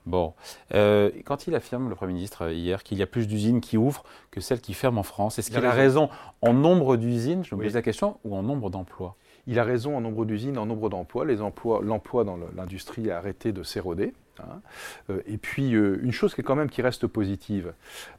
Bon. 0.05 0.33
Euh, 0.73 1.11
quand 1.25 1.45
il 1.45 1.55
affirme, 1.55 1.89
le 1.89 1.95
Premier 1.95 2.13
ministre, 2.13 2.51
hier, 2.51 2.83
qu'il 2.83 2.97
y 2.97 3.03
a 3.03 3.05
plus 3.05 3.27
d'usines 3.27 3.61
qui 3.61 3.77
ouvrent 3.77 4.03
que 4.31 4.41
celles 4.41 4.61
qui 4.61 4.73
ferment 4.73 5.01
en 5.01 5.03
France, 5.03 5.37
est-ce 5.37 5.51
qu'il 5.51 5.63
a 5.63 5.71
raison 5.71 6.09
en 6.41 6.53
nombre 6.53 6.97
d'usines, 6.97 7.43
je 7.43 7.53
me 7.53 7.61
pose 7.61 7.75
la 7.75 7.81
question, 7.81 8.17
ou 8.23 8.35
en 8.35 8.41
nombre 8.41 8.69
d'emplois? 8.69 9.15
Il 9.49 9.57
a 9.57 9.63
raison 9.63 9.97
en 9.97 10.01
nombre 10.01 10.25
d'usines, 10.25 10.59
en 10.59 10.67
nombre 10.67 10.91
d'emplois. 10.91 11.25
L'emploi 11.25 12.23
dans 12.23 12.37
l'industrie 12.55 13.09
a 13.09 13.17
arrêté 13.17 13.51
de 13.51 13.63
s'éroder. 13.63 14.13
Hein. 14.37 14.61
Euh, 15.09 15.21
et 15.25 15.37
puis, 15.37 15.73
euh, 15.73 15.99
une 16.03 16.11
chose 16.11 16.35
qui 16.35 16.41
est 16.41 16.43
quand 16.43 16.55
même 16.55 16.69
qui 16.69 16.83
reste 16.83 17.07
positive, 17.07 17.73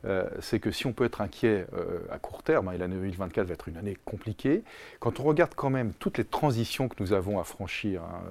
euh, 0.04 0.28
c'est 0.40 0.58
que 0.58 0.72
si 0.72 0.88
on 0.88 0.92
peut 0.92 1.04
être 1.04 1.20
inquiet 1.20 1.66
à 2.10 2.18
court 2.18 2.42
terme, 2.42 2.66
hein, 2.66 2.72
et 2.72 2.78
l'année 2.78 2.96
2024 2.96 3.46
va 3.46 3.54
être 3.54 3.68
une 3.68 3.76
année 3.76 3.96
compliquée, 4.04 4.64
quand 4.98 5.20
on 5.20 5.22
regarde 5.22 5.52
quand 5.54 5.70
même 5.70 5.92
toutes 6.00 6.18
les 6.18 6.24
transitions 6.24 6.88
que 6.88 6.96
nous 6.98 7.12
avons 7.12 7.38
à 7.38 7.44
franchir, 7.44 8.02
hein, 8.02 8.22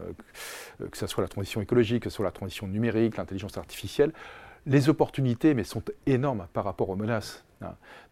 que 0.91 0.97
ce 0.97 1.07
soit 1.07 1.23
la 1.23 1.29
transition 1.29 1.61
écologique, 1.61 2.03
que 2.03 2.09
ce 2.09 2.17
soit 2.17 2.25
la 2.25 2.31
transition 2.31 2.67
numérique, 2.67 3.15
l'intelligence 3.15 3.57
artificielle, 3.57 4.11
les 4.69 4.87
opportunités 4.87 5.61
sont 5.63 5.83
énormes 6.05 6.47
par 6.53 6.63
rapport 6.63 6.89
aux 6.89 6.95
menaces. 6.95 7.43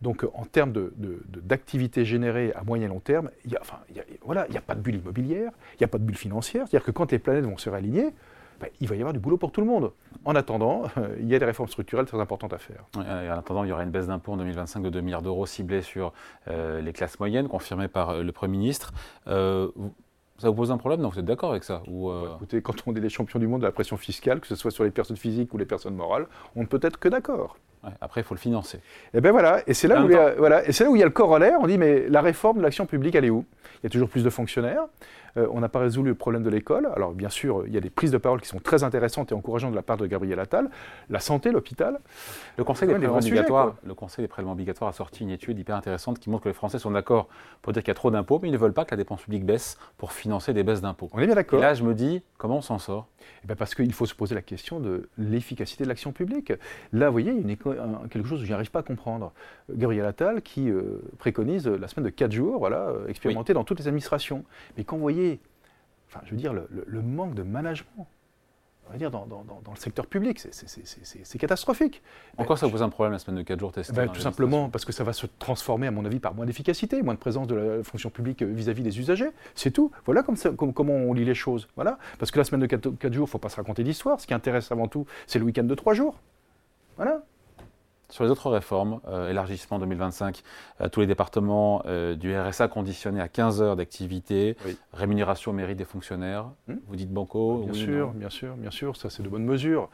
Donc 0.01 0.25
en 0.33 0.43
termes 0.43 0.73
d'activité 1.43 2.01
de, 2.01 2.05
générée 2.05 2.51
à 2.53 2.63
moyen 2.63 2.85
et 2.85 2.89
long 2.89 2.99
terme, 2.99 3.29
il 3.45 3.51
n'y 3.51 3.57
a, 3.57 3.61
voilà, 4.25 4.47
a 4.53 4.61
pas 4.61 4.75
de 4.75 4.81
bulle 4.81 4.95
immobilière, 4.95 5.51
il 5.75 5.77
n'y 5.81 5.85
a 5.85 5.87
pas 5.87 5.99
de 5.99 6.03
bulle 6.03 6.17
financière. 6.17 6.67
C'est-à-dire 6.67 6.85
que 6.85 6.91
quand 6.91 7.11
les 7.11 7.19
planètes 7.19 7.45
vont 7.45 7.57
se 7.57 7.69
réaligner, 7.69 8.13
ben, 8.59 8.69
il 8.81 8.87
va 8.87 8.95
y 8.95 8.99
avoir 8.99 9.13
du 9.13 9.19
boulot 9.19 9.37
pour 9.37 9.51
tout 9.51 9.61
le 9.61 9.67
monde. 9.67 9.91
En 10.25 10.35
attendant, 10.35 10.83
il 11.19 11.27
y 11.27 11.35
a 11.35 11.39
des 11.39 11.45
réformes 11.45 11.69
structurelles 11.69 12.07
très 12.07 12.19
importantes 12.19 12.53
à 12.53 12.57
faire. 12.57 12.85
en 12.95 13.01
attendant, 13.37 13.63
il 13.63 13.69
y 13.69 13.71
aura 13.71 13.83
une 13.83 13.91
baisse 13.91 14.07
d'impôts 14.07 14.33
en 14.33 14.37
2025 14.37 14.81
de 14.81 14.89
2 14.89 15.01
milliards 15.01 15.21
d'euros 15.21 15.45
ciblée 15.45 15.81
sur 15.81 16.11
euh, 16.47 16.81
les 16.81 16.91
classes 16.91 17.19
moyennes, 17.19 17.47
confirmée 17.47 17.87
par 17.87 18.09
euh, 18.09 18.23
le 18.23 18.31
Premier 18.31 18.57
ministre. 18.57 18.93
Euh, 20.38 20.41
ça 20.41 20.50
vous 20.50 20.56
pose 20.56 20.72
un 20.72 20.77
problème 20.77 21.01
Non, 21.01 21.10
vous 21.10 21.20
êtes 21.20 21.25
d'accord 21.25 21.51
avec 21.51 21.63
ça 21.63 21.82
Ou 21.88 22.10
bah, 22.10 22.34
Écoutez, 22.36 22.62
quand 22.62 22.75
on 22.86 22.96
est 22.96 23.00
les 23.00 23.10
champions 23.10 23.39
du 23.39 23.48
monde 23.48 23.62
de 23.62 23.65
la 23.65 23.72
pression 23.72 23.98
fiscale, 23.98 24.39
que 24.39 24.48
ce 24.48 24.56
soit 24.56 24.72
sur 24.72 24.84
les 24.84 24.91
personnes 24.91 25.17
physiques 25.17 25.53
ou 25.53 25.58
les 25.58 25.65
personnes 25.65 25.96
morales, 25.96 26.27
on 26.56 26.62
ne 26.62 26.67
peut 26.67 26.79
être 26.82 27.00
que 27.00 27.10
d'accord. 27.10 27.58
après, 28.01 28.22
il 28.22 28.24
faut 28.24 28.36
le 28.36 28.39
financer. 28.39 28.77
Et 28.77 29.17
eh 29.17 29.22
bien 29.22 29.32
voilà, 29.32 29.62
et 29.67 29.74
c'est 29.74 29.88
là, 29.88 30.01
où 30.01 30.10
il 30.10 30.13
y 30.13 30.15
a, 30.15 30.36
voilà, 30.36 30.67
et 30.67 30.72
là 30.72 30.89
où 30.89 30.96
il 30.96 31.00
y 31.00 31.03
a 31.03 31.06
le 31.06 31.12
corollaire. 31.12 31.58
On 31.62 31.67
dit, 31.67 31.77
mais 31.77 32.08
la 32.10 32.22
réforme 32.22 32.58
de 32.58 32.63
l'action 32.63 32.86
publique, 32.86 33.15
elle 33.15 33.25
est 33.25 33.29
où? 33.29 33.46
Il 33.75 33.83
y 33.83 33.88
a 33.88 33.89
toujours 33.89 34.09
plus 34.09 34.24
de 34.24 34.29
fonctionnaires. 34.29 34.83
Euh, 35.38 35.47
on 35.51 35.59
n'a 35.59 35.69
pas 35.69 35.79
résolu 35.79 36.09
le 36.09 36.15
problème 36.15 36.43
de 36.43 36.50
l'école. 36.50 36.89
Alors 36.95 37.13
bien 37.13 37.29
sûr, 37.29 37.63
il 37.67 37.74
y 37.74 37.77
a 37.77 37.79
des 37.79 37.89
prises 37.89 38.12
de 38.12 38.17
parole 38.17 38.41
qui 38.41 38.47
sont 38.47 38.59
très 38.59 38.83
intéressantes 38.83 39.31
et 39.31 39.36
encourageantes 39.36 39.71
de 39.71 39.75
la 39.75 39.81
part 39.81 39.97
de 39.97 40.07
Gabriel 40.07 40.39
Attal. 40.39 40.69
La 41.09 41.19
santé, 41.19 41.51
l'hôpital. 41.51 42.00
Le 42.57 42.63
Conseil, 42.63 42.88
des 42.88 42.93
prélèvements 42.95 43.17
obligatoires, 43.17 43.75
le 43.86 43.93
Conseil 43.93 44.24
des 44.24 44.27
prélèvements 44.27 44.53
obligatoires 44.53 44.89
a 44.89 44.93
sorti 44.93 45.24
une 45.24 45.29
étude 45.29 45.59
hyper 45.59 45.75
intéressante 45.75 46.19
qui 46.19 46.29
montre 46.29 46.43
que 46.43 46.50
les 46.50 46.53
Français 46.53 46.79
sont 46.79 46.91
d'accord 46.91 47.27
pour 47.62 47.74
dire 47.74 47.83
qu'il 47.83 47.89
y 47.89 47.91
a 47.91 47.95
trop 47.95 48.12
d'impôts, 48.12 48.39
mais 48.41 48.50
ils 48.50 48.53
ne 48.53 48.57
veulent 48.57 48.74
pas 48.74 48.86
que 48.86 48.91
la 48.91 48.97
dépense 48.97 49.21
publique 49.21 49.45
baisse 49.45 49.77
pour 49.97 50.12
financer 50.12 50.53
des 50.53 50.63
baisses 50.63 50.81
d'impôts. 50.81 51.09
On 51.13 51.19
est 51.19 51.25
bien 51.25 51.36
d'accord. 51.36 51.59
Et 51.59 51.62
là, 51.62 51.74
je 51.74 51.83
me 51.83 51.93
dis, 51.93 52.21
comment 52.38 52.57
on 52.57 52.62
s'en 52.62 52.79
sort? 52.79 53.07
Eh 53.43 53.47
ben, 53.47 53.55
Parce 53.55 53.75
qu'il 53.75 53.91
faut 53.93 54.05
se 54.05 54.15
poser 54.15 54.36
la 54.36 54.41
question 54.41 54.79
de 54.79 55.09
l'efficacité 55.17 55.83
de 55.83 55.89
l'action 55.89 56.12
publique. 56.12 56.53
Là, 56.93 57.07
vous 57.07 57.12
voyez, 57.13 57.31
il 57.31 57.50
y 57.50 57.53
a 57.53 57.55
quelque 58.09 58.27
chose 58.27 58.39
que 58.39 58.45
je 58.45 58.51
n'arrive 58.51 58.71
pas 58.71 58.79
à 58.79 58.83
comprendre. 58.83 59.33
Gabriel 59.69 60.05
Attal 60.05 60.41
qui 60.41 60.69
euh, 60.69 61.01
préconise 61.17 61.67
la 61.67 61.88
semaine 61.88 62.05
de 62.05 62.09
4 62.09 62.31
jours, 62.31 62.59
voilà, 62.59 62.89
euh, 62.89 63.07
expérimentée 63.07 63.53
dans 63.57 63.63
toutes 63.63 63.79
les 63.79 63.87
administrations. 63.87 64.45
Mais 64.77 64.83
quand 64.83 64.95
vous 64.95 65.01
voyez 65.01 65.39
enfin, 66.09 66.21
je 66.25 66.31
veux 66.31 66.37
dire, 66.37 66.53
le, 66.53 67.01
manque 67.01 67.35
de 67.35 67.43
management. 67.43 68.07
On 68.89 68.93
va 68.93 68.97
dire 68.97 69.11
dans, 69.11 69.27
le 69.27 69.79
secteur 69.79 70.07
public, 70.07 70.39
c'est 70.39 71.37
catastrophique. 71.37 72.01
Encore, 72.37 72.57
ça 72.57 72.67
vous 72.67 72.71
pose 72.71 72.83
un 72.83 72.87
problème 72.87 73.11
la 73.11 73.19
semaine 73.19 73.35
de 73.35 73.41
4 73.41 73.59
jours 73.59 73.73
testée 73.73 73.93
ben, 73.93 74.07
Tout 74.07 74.21
simplement 74.21 74.69
parce 74.69 74.85
que 74.85 74.93
ça 74.93 75.03
va 75.03 75.11
se 75.11 75.27
transformer, 75.39 75.87
à 75.87 75.91
mon 75.91 76.05
avis, 76.05 76.19
par 76.19 76.33
moins 76.33 76.45
d'efficacité, 76.45 77.01
moins 77.01 77.13
de 77.13 77.19
présence 77.19 77.47
de 77.47 77.55
la 77.55 77.83
fonction 77.83 78.09
publique 78.09 78.43
vis-à-vis 78.43 78.83
des 78.83 78.97
usagers. 78.97 79.31
C'est 79.55 79.71
tout. 79.71 79.91
Voilà 80.05 80.23
comme 80.23 80.37
comment 80.73 80.93
on 80.93 81.13
lit 81.13 81.25
les 81.25 81.35
choses. 81.35 81.67
Voilà. 81.75 81.97
Parce 82.17 82.31
que 82.31 82.37
la 82.37 82.45
semaine 82.45 82.61
de 82.61 82.67
4, 82.67 82.83
jours, 82.85 83.01
il 83.01 83.19
ne 83.19 83.25
faut 83.25 83.39
pas 83.39 83.49
se 83.49 83.57
raconter 83.57 83.83
d'histoire. 83.83 84.21
Ce 84.21 84.27
qui 84.27 84.33
intéresse 84.33 84.71
avant 84.71 84.87
tout, 84.87 85.05
c'est 85.25 85.39
le 85.39 85.43
week-end 85.43 85.65
de 85.65 85.75
3 85.75 85.93
jours. 85.93 86.17
Voilà. 86.95 87.23
Sur 88.09 88.23
les 88.23 88.29
autres 88.29 88.49
réformes, 88.49 89.01
euh, 89.09 89.29
élargissement 89.29 89.79
2025, 89.79 90.41
euh, 90.79 90.87
tous 90.87 91.01
les 91.01 91.07
départements 91.07 91.81
euh, 91.85 92.15
du 92.15 92.37
RSA 92.37 92.69
conditionnés 92.69 93.19
à 93.19 93.27
15 93.27 93.61
heures 93.61 93.75
d'activité, 93.75 94.55
rémunération 94.93 95.51
au 95.51 95.53
mérite 95.53 95.77
des 95.77 95.85
fonctionnaires, 95.85 96.45
hmm 96.67 96.75
vous 96.87 96.95
dites 96.95 97.11
banco 97.11 97.63
Bien 97.65 97.73
sûr, 97.73 98.11
bien 98.11 98.29
sûr, 98.29 98.55
bien 98.55 98.71
sûr, 98.71 98.95
ça 98.95 99.09
c'est 99.09 99.23
de 99.23 99.27
bonnes 99.27 99.43
mesures. 99.43 99.89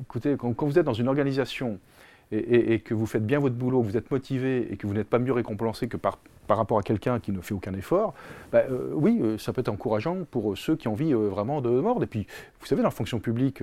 écoutez, 0.00 0.36
quand, 0.36 0.64
vous 0.64 0.78
êtes 0.80 0.86
dans 0.86 0.94
une 0.94 1.06
organisation 1.06 1.78
et, 2.32 2.80
que 2.80 2.92
vous 2.92 3.06
faites 3.06 3.24
bien 3.24 3.38
votre 3.38 3.54
boulot, 3.54 3.82
vous 3.82 3.96
êtes 3.96 4.10
motivé 4.10 4.72
et 4.72 4.76
que 4.76 4.88
vous 4.88 4.94
n'êtes 4.94 5.08
pas 5.08 5.20
mieux 5.20 5.32
récompensé 5.32 5.86
que 5.86 5.96
par, 5.96 6.18
par 6.48 6.56
rapport 6.56 6.78
à 6.78 6.82
quelqu'un 6.82 7.20
qui 7.20 7.30
ne 7.30 7.40
fait 7.40 7.54
aucun 7.54 7.74
effort, 7.74 8.14
bah, 8.50 8.62
oui, 8.94 9.22
ça 9.38 9.52
peut 9.52 9.60
être 9.60 9.68
encourageant 9.68 10.24
pour 10.28 10.58
ceux 10.58 10.74
qui 10.74 10.88
ont 10.88 10.92
envie 10.92 11.12
vraiment 11.12 11.60
de 11.60 11.70
mordre. 11.70 12.02
Et 12.02 12.08
puis, 12.08 12.26
vous 12.58 12.66
savez, 12.66 12.82
dans 12.82 12.88
la 12.88 12.94
fonction 12.94 13.20
publique, 13.20 13.62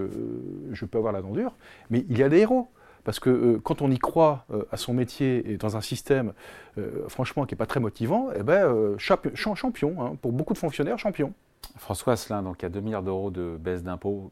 je 0.71 0.85
peux 0.85 0.97
avoir 0.97 1.11
la 1.11 1.21
dent 1.21 1.31
dure, 1.31 1.55
mais 1.89 2.05
il 2.09 2.17
y 2.17 2.23
a 2.23 2.29
des 2.29 2.37
héros. 2.37 2.69
Parce 3.03 3.19
que 3.19 3.29
euh, 3.29 3.59
quand 3.63 3.81
on 3.81 3.89
y 3.89 3.97
croit 3.97 4.45
euh, 4.51 4.63
à 4.71 4.77
son 4.77 4.93
métier 4.93 5.51
et 5.51 5.57
dans 5.57 5.77
un 5.77 5.81
système, 5.81 6.33
euh, 6.77 7.07
franchement, 7.07 7.45
qui 7.45 7.53
n'est 7.53 7.57
pas 7.57 7.65
très 7.65 7.79
motivant, 7.79 8.29
eh 8.35 8.43
ben, 8.43 8.95
champion, 8.97 9.95
hein, 9.99 10.15
pour 10.21 10.31
beaucoup 10.31 10.53
de 10.53 10.59
fonctionnaires, 10.59 10.99
champion. 10.99 11.33
François 11.77 12.13
Asselin, 12.13 12.41
donc 12.41 12.57
il 12.59 12.63
y 12.63 12.65
a 12.65 12.69
2 12.69 12.79
milliards 12.81 13.03
d'euros 13.03 13.31
de 13.31 13.57
baisse 13.59 13.83
d'impôts 13.83 14.31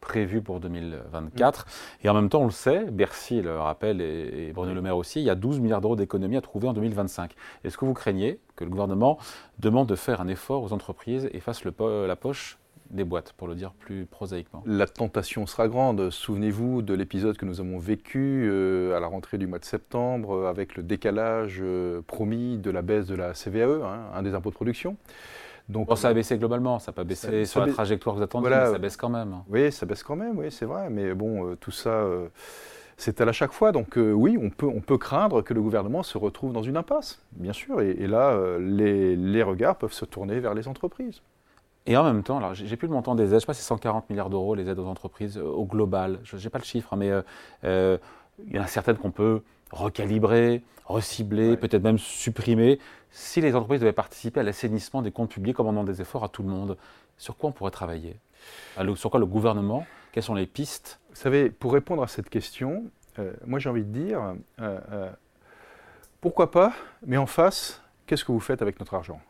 prévus 0.00 0.42
pour 0.42 0.58
2024. 0.58 1.66
Et 2.02 2.08
en 2.08 2.14
même 2.14 2.28
temps, 2.28 2.40
on 2.40 2.46
le 2.46 2.50
sait, 2.50 2.86
Bercy 2.90 3.40
le 3.40 3.60
rappelle 3.60 4.00
et, 4.00 4.50
Bruno 4.52 4.74
Le 4.74 4.82
Maire 4.82 4.96
aussi, 4.96 5.20
il 5.20 5.24
y 5.24 5.30
a 5.30 5.36
12 5.36 5.60
milliards 5.60 5.80
d'euros 5.80 5.94
d'économies 5.94 6.36
à 6.36 6.40
trouver 6.40 6.66
en 6.66 6.72
2025. 6.72 7.34
Est-ce 7.62 7.78
que 7.78 7.84
vous 7.84 7.94
craignez 7.94 8.40
que 8.56 8.64
le 8.64 8.70
gouvernement 8.70 9.18
demande 9.60 9.86
de 9.86 9.94
faire 9.94 10.20
un 10.20 10.26
effort 10.26 10.64
aux 10.64 10.72
entreprises 10.72 11.28
et 11.32 11.38
fasse 11.38 11.62
le 11.64 11.72
la 12.06 12.16
poche 12.16 12.58
des 12.92 13.04
boîtes, 13.04 13.32
pour 13.32 13.48
le 13.48 13.54
dire 13.54 13.72
plus 13.72 14.06
prosaïquement. 14.06 14.62
La 14.66 14.86
tentation 14.86 15.46
sera 15.46 15.66
grande. 15.66 16.10
Souvenez-vous 16.10 16.82
de 16.82 16.94
l'épisode 16.94 17.36
que 17.36 17.46
nous 17.46 17.60
avons 17.60 17.78
vécu 17.78 18.48
euh, 18.48 18.96
à 18.96 19.00
la 19.00 19.06
rentrée 19.06 19.38
du 19.38 19.46
mois 19.46 19.58
de 19.58 19.64
septembre 19.64 20.34
euh, 20.34 20.50
avec 20.50 20.76
le 20.76 20.82
décalage 20.82 21.58
euh, 21.62 22.02
promis 22.02 22.58
de 22.58 22.70
la 22.70 22.82
baisse 22.82 23.06
de 23.06 23.14
la 23.14 23.32
CVAE, 23.32 23.82
hein, 23.82 24.00
un 24.14 24.22
des 24.22 24.34
impôts 24.34 24.50
de 24.50 24.54
production. 24.54 24.96
Donc, 25.68 25.96
ça 25.96 26.08
a 26.08 26.14
baissé 26.14 26.36
globalement, 26.36 26.78
ça 26.78 26.90
n'a 26.90 26.96
pas 26.96 27.04
baissé 27.04 27.46
sur 27.46 27.64
la 27.64 27.72
trajectoire 27.72 28.14
que 28.14 28.18
vous 28.18 28.24
attendiez, 28.24 28.50
mais 28.50 28.72
ça 28.72 28.78
baisse 28.78 28.96
quand 28.96 29.08
même. 29.08 29.36
Oui, 29.48 29.72
ça 29.72 29.86
baisse 29.86 30.02
quand 30.02 30.16
même, 30.16 30.38
oui, 30.38 30.50
c'est 30.50 30.66
vrai. 30.66 30.90
Mais 30.90 31.14
bon, 31.14 31.54
tout 31.56 31.70
ça, 31.70 32.04
c'est 32.96 33.20
à 33.20 33.32
chaque 33.32 33.52
fois. 33.52 33.70
Donc 33.70 33.96
oui, 33.96 34.36
on 34.42 34.50
peut, 34.50 34.66
on 34.66 34.80
peut 34.80 34.98
craindre 34.98 35.40
que 35.40 35.54
le 35.54 35.62
gouvernement 35.62 36.02
se 36.02 36.18
retrouve 36.18 36.52
dans 36.52 36.64
une 36.64 36.76
impasse, 36.76 37.24
bien 37.32 37.52
sûr. 37.52 37.80
Et, 37.80 38.06
là, 38.08 38.58
les, 38.58 39.14
les 39.14 39.42
regards 39.44 39.76
peuvent 39.76 39.92
se 39.92 40.04
tourner 40.04 40.40
vers 40.40 40.52
les 40.52 40.66
entreprises. 40.66 41.22
Et 41.86 41.96
en 41.96 42.04
même 42.04 42.22
temps, 42.22 42.38
alors 42.38 42.54
j'ai 42.54 42.76
plus 42.76 42.86
le 42.86 42.94
montant 42.94 43.14
des 43.14 43.24
aides, 43.24 43.34
je 43.34 43.38
sais 43.40 43.46
pas 43.46 43.54
si 43.54 43.62
c'est 43.62 43.68
140 43.68 44.08
milliards 44.08 44.30
d'euros 44.30 44.54
les 44.54 44.68
aides 44.68 44.78
aux 44.78 44.86
entreprises 44.86 45.36
euh, 45.36 45.42
au 45.42 45.64
global, 45.64 46.20
je 46.22 46.36
n'ai 46.36 46.48
pas 46.48 46.58
le 46.58 46.64
chiffre, 46.64 46.92
hein, 46.92 46.96
mais 46.96 47.10
euh, 47.10 47.22
euh, 47.64 47.98
il 48.46 48.54
y 48.54 48.58
en 48.58 48.62
a 48.62 48.68
certaines 48.68 48.96
qu'on 48.96 49.10
peut 49.10 49.42
recalibrer, 49.72 50.62
recibler, 50.84 51.56
peut-être 51.56 51.82
même 51.82 51.98
supprimer. 51.98 52.78
Si 53.10 53.40
les 53.40 53.54
entreprises 53.56 53.80
devaient 53.80 53.92
participer 53.92 54.40
à 54.40 54.42
l'assainissement 54.44 55.02
des 55.02 55.10
comptes 55.10 55.30
publics 55.30 55.58
en 55.58 55.64
demandant 55.64 55.84
des 55.84 56.00
efforts 56.00 56.22
à 56.22 56.28
tout 56.28 56.42
le 56.42 56.48
monde, 56.48 56.76
sur 57.18 57.36
quoi 57.36 57.50
on 57.50 57.52
pourrait 57.52 57.70
travailler? 57.70 58.16
Sur 58.94 59.10
quoi 59.10 59.20
le 59.20 59.26
gouvernement? 59.26 59.86
Quelles 60.12 60.22
sont 60.22 60.34
les 60.34 60.46
pistes? 60.46 61.00
Vous 61.10 61.16
savez, 61.16 61.50
pour 61.50 61.72
répondre 61.72 62.02
à 62.02 62.06
cette 62.06 62.28
question, 62.28 62.84
moi 63.46 63.58
j'ai 63.58 63.68
envie 63.68 63.84
de 63.84 63.92
dire, 63.92 64.34
pourquoi 66.20 66.50
pas, 66.50 66.72
mais 67.06 67.16
en 67.16 67.26
face, 67.26 67.82
qu'est-ce 68.06 68.24
que 68.24 68.32
vous 68.32 68.40
faites 68.40 68.60
avec 68.60 68.78
notre 68.78 68.94
argent? 68.94 69.20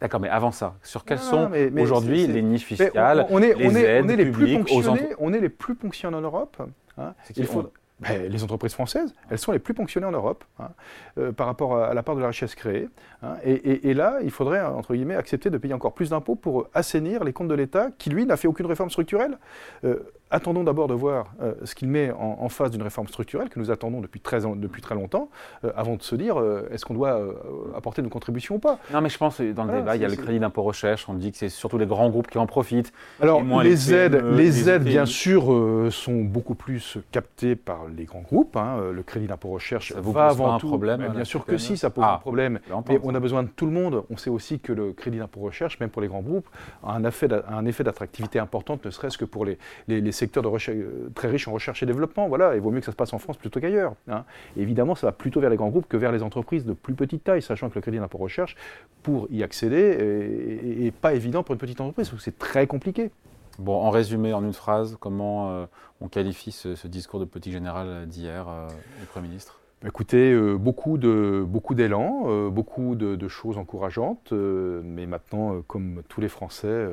D'accord, 0.00 0.20
mais 0.20 0.28
avant 0.28 0.50
ça, 0.50 0.74
sur 0.82 1.04
quelles 1.04 1.18
sont 1.18 1.50
aujourd'hui 1.78 2.26
les 2.26 2.42
niches 2.42 2.64
fiscales, 2.64 3.26
on, 3.30 3.40
est, 3.40 3.54
les 3.54 3.78
aides 3.78 4.10
les 4.10 4.30
plus 4.30 4.58
ponctionnées, 4.58 5.08
On 5.18 5.32
est 5.32 5.40
les 5.40 5.48
plus 5.48 5.74
ponctionnés 5.74 6.16
en 6.16 6.20
Europe. 6.20 6.56
Hein. 6.98 7.14
Il 7.36 7.46
faut, 7.46 7.70
ben, 8.00 8.30
les 8.30 8.44
entreprises 8.44 8.74
françaises, 8.74 9.14
elles 9.30 9.38
sont 9.38 9.52
les 9.52 9.58
plus 9.58 9.72
ponctionnées 9.72 10.06
en 10.06 10.12
Europe 10.12 10.44
hein, 10.58 10.68
euh, 11.16 11.32
par 11.32 11.46
rapport 11.46 11.78
à, 11.78 11.94
la 11.94 12.02
part 12.02 12.14
de 12.14 12.20
la 12.20 12.28
richesse 12.28 12.54
créée. 12.54 12.88
Hein. 13.22 13.36
et, 13.42 13.94
là, 13.94 14.18
il 14.22 14.30
faudrait, 14.30 14.60
entre 14.60 14.94
guillemets, 14.94 15.14
accepter 15.14 15.48
de 15.48 15.56
payer 15.56 15.72
encore 15.72 15.94
plus 15.94 16.10
d'impôts 16.10 16.34
pour 16.34 16.68
assainir 16.74 17.24
les 17.24 17.32
comptes 17.32 17.48
de 17.48 17.54
l'État, 17.54 17.90
qui, 17.96 18.10
lui, 18.10 18.26
n'a 18.26 18.36
fait 18.36 18.48
aucune 18.48 18.66
réforme 18.66 18.90
structurelle. 18.90 19.38
Euh, 19.84 20.12
attendons 20.30 20.64
d'abord 20.64 20.88
de 20.88 20.94
voir 20.94 21.32
euh, 21.40 21.54
ce 21.64 21.74
qu'il 21.74 21.88
met 21.88 22.10
en, 22.10 22.48
face 22.48 22.70
d'une 22.70 22.82
réforme 22.82 23.08
structurelle 23.08 23.48
que 23.48 23.58
nous 23.58 23.70
attendons 23.70 24.00
depuis 24.00 24.20
très, 24.20 24.40
depuis 24.56 24.80
très 24.80 24.94
longtemps, 24.94 25.28
avant 25.76 25.96
de 25.96 26.02
se 26.02 26.14
dire 26.14 26.36
est-ce 26.70 26.84
qu'on 26.84 26.94
doit 26.94 27.20
apporter 27.76 28.02
une 28.02 28.08
contribution 28.08 28.56
ou 28.56 28.58
pas. 28.58 28.78
Non, 28.92 29.00
mais 29.00 29.08
je 29.08 29.18
pense 29.18 29.38
que 29.38 29.52
dans 29.52 29.64
le 29.64 29.72
débat, 29.72 29.96
il 29.96 30.02
y 30.02 30.04
a 30.04 30.08
le 30.08 30.16
crédit 30.16 30.38
d'impôt 30.38 30.62
recherche, 30.62 31.08
on 31.08 31.14
dit 31.14 31.32
que 31.32 31.38
c'est 31.38 31.48
surtout 31.48 31.76
les 31.76 31.86
grands 31.86 32.08
groupes 32.08 32.28
qui 32.28 32.38
en 32.38 32.46
profitent. 32.46 32.92
Alors, 33.20 33.42
les, 33.62 33.92
aides, 33.92 34.14
les, 34.14 34.70
aides, 34.70 34.84
bien 34.84 35.06
sûr, 35.06 35.44
sont 35.90 36.22
beaucoup 36.22 36.54
plus 36.54 36.98
captées 37.10 37.56
par 37.56 37.86
les 37.94 38.04
grands 38.04 38.22
groupes. 38.22 38.56
Hein, 38.56 38.78
euh, 38.80 38.92
le 38.92 39.02
crédit 39.02 39.26
d'impôt 39.26 39.48
recherche 39.48 39.92
ça 39.92 40.00
va 40.00 40.26
avant 40.26 40.54
un 40.54 40.58
tout. 40.58 40.68
Problème, 40.68 41.06
bien 41.14 41.24
sûr 41.24 41.44
que 41.44 41.58
si, 41.58 41.76
ça 41.76 41.90
pose 41.90 42.04
un 42.04 42.08
ah, 42.14 42.18
problème. 42.20 42.60
Mais 42.88 43.00
on 43.02 43.14
a 43.14 43.20
besoin 43.20 43.42
de 43.42 43.48
tout 43.48 43.66
le 43.66 43.72
monde. 43.72 44.04
On 44.10 44.16
sait 44.16 44.30
aussi 44.30 44.58
que 44.58 44.72
le 44.72 44.92
crédit 44.92 45.18
d'impôt 45.18 45.40
recherche, 45.40 45.78
même 45.80 45.90
pour 45.90 46.02
les 46.02 46.08
grands 46.08 46.20
groupes, 46.20 46.48
a 46.82 46.92
un 46.92 47.04
effet, 47.04 47.28
un 47.48 47.66
effet 47.66 47.84
d'attractivité 47.84 48.38
importante, 48.38 48.84
ne 48.84 48.90
serait-ce 48.90 49.18
que 49.18 49.24
pour 49.24 49.44
les, 49.44 49.58
les, 49.88 50.00
secteurs 50.16 50.42
de 50.42 50.48
recherche, 50.48 50.76
euh, 50.78 51.10
très 51.14 51.28
riches 51.28 51.46
en 51.48 51.52
recherche 51.52 51.82
et 51.82 51.86
développement. 51.86 52.28
Voilà, 52.28 52.54
il 52.54 52.60
vaut 52.60 52.70
mieux 52.70 52.80
que 52.80 52.86
ça 52.86 52.92
se 52.92 52.96
passe 52.96 53.12
en 53.12 53.18
France 53.18 53.36
plutôt 53.36 53.60
qu'ailleurs. 53.60 53.94
Hein. 54.08 54.24
Évidemment, 54.56 54.94
ça 54.94 55.06
va 55.06 55.12
plutôt 55.12 55.40
vers 55.40 55.50
les 55.50 55.56
grands 55.56 55.68
groupes 55.68 55.88
que 55.88 55.96
vers 55.96 56.12
les 56.12 56.22
entreprises 56.22 56.64
de 56.64 56.72
plus 56.72 56.94
petite 56.94 57.24
taille, 57.24 57.42
sachant 57.42 57.68
que 57.68 57.74
le 57.74 57.80
crédit 57.80 57.98
d'impôt 57.98 58.18
recherche, 58.18 58.56
pour 59.02 59.28
y 59.30 59.42
accéder, 59.42 59.76
est, 60.86 60.94
pas 60.94 61.14
évident 61.14 61.42
pour 61.42 61.52
une 61.52 61.58
petite 61.58 61.80
entreprise, 61.80 62.08
parce 62.08 62.18
que 62.18 62.24
c'est 62.24 62.38
très 62.38 62.66
compliqué. 62.66 63.10
Bon, 63.58 63.76
en 63.76 63.90
résumé, 63.90 64.32
en 64.32 64.44
une 64.44 64.52
phrase, 64.52 64.96
comment 65.00 65.66
on 66.00 66.08
qualifie 66.08 66.52
ce, 66.52 66.86
discours 66.86 67.20
de 67.20 67.24
politique 67.24 67.52
générale 67.52 68.06
d'hier 68.06 68.46
du 69.00 69.06
Premier 69.06 69.28
ministre? 69.28 69.60
Écoutez, 69.84 70.32
euh, 70.32 70.56
beaucoup 70.56 70.96
de 70.96 71.44
beaucoup 71.46 71.74
d'élan, 71.74 72.24
euh, 72.26 72.48
beaucoup 72.48 72.94
de, 72.94 73.28
choses 73.28 73.58
encourageantes, 73.58 74.32
euh, 74.32 74.80
mais 74.82 75.06
maintenant, 75.06 75.60
comme 75.66 76.02
tous 76.08 76.22
les 76.22 76.28
Français, 76.28 76.86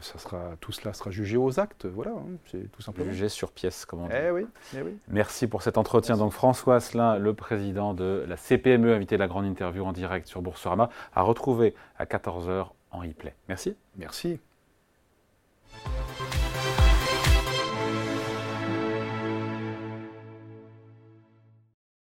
ça 0.00 0.18
sera, 0.18 0.52
tout 0.60 0.70
cela 0.70 0.92
sera 0.92 1.10
jugé 1.10 1.36
aux 1.36 1.58
actes. 1.58 1.86
Voilà, 1.86 2.12
hein, 2.12 2.36
c'est 2.50 2.70
tout 2.70 2.82
simplement. 2.82 3.10
Jugé 3.10 3.28
sur 3.28 3.50
pièce, 3.50 3.84
comme 3.84 4.02
on 4.02 4.06
dit. 4.06 4.14
Eh 4.14 4.30
oui, 4.30 4.46
eh 4.76 4.82
oui. 4.82 4.96
Merci 5.08 5.48
pour 5.48 5.62
cet 5.62 5.76
entretien. 5.76 6.16
Donc 6.16 6.32
François 6.32 6.76
Asselin, 6.76 7.18
le 7.18 7.34
président 7.34 7.94
de 7.94 8.24
la 8.28 8.36
CPME, 8.36 8.94
invité 8.94 9.16
de 9.16 9.20
la 9.20 9.28
grande 9.28 9.46
interview 9.46 9.84
en 9.84 9.92
direct 9.92 10.28
sur 10.28 10.40
Boursorama, 10.40 10.88
à 11.14 11.22
retrouver 11.22 11.74
à 11.98 12.04
14h 12.04 12.68
en 12.92 12.98
replay. 12.98 13.34
Merci. 13.48 13.74
Merci. 13.96 14.38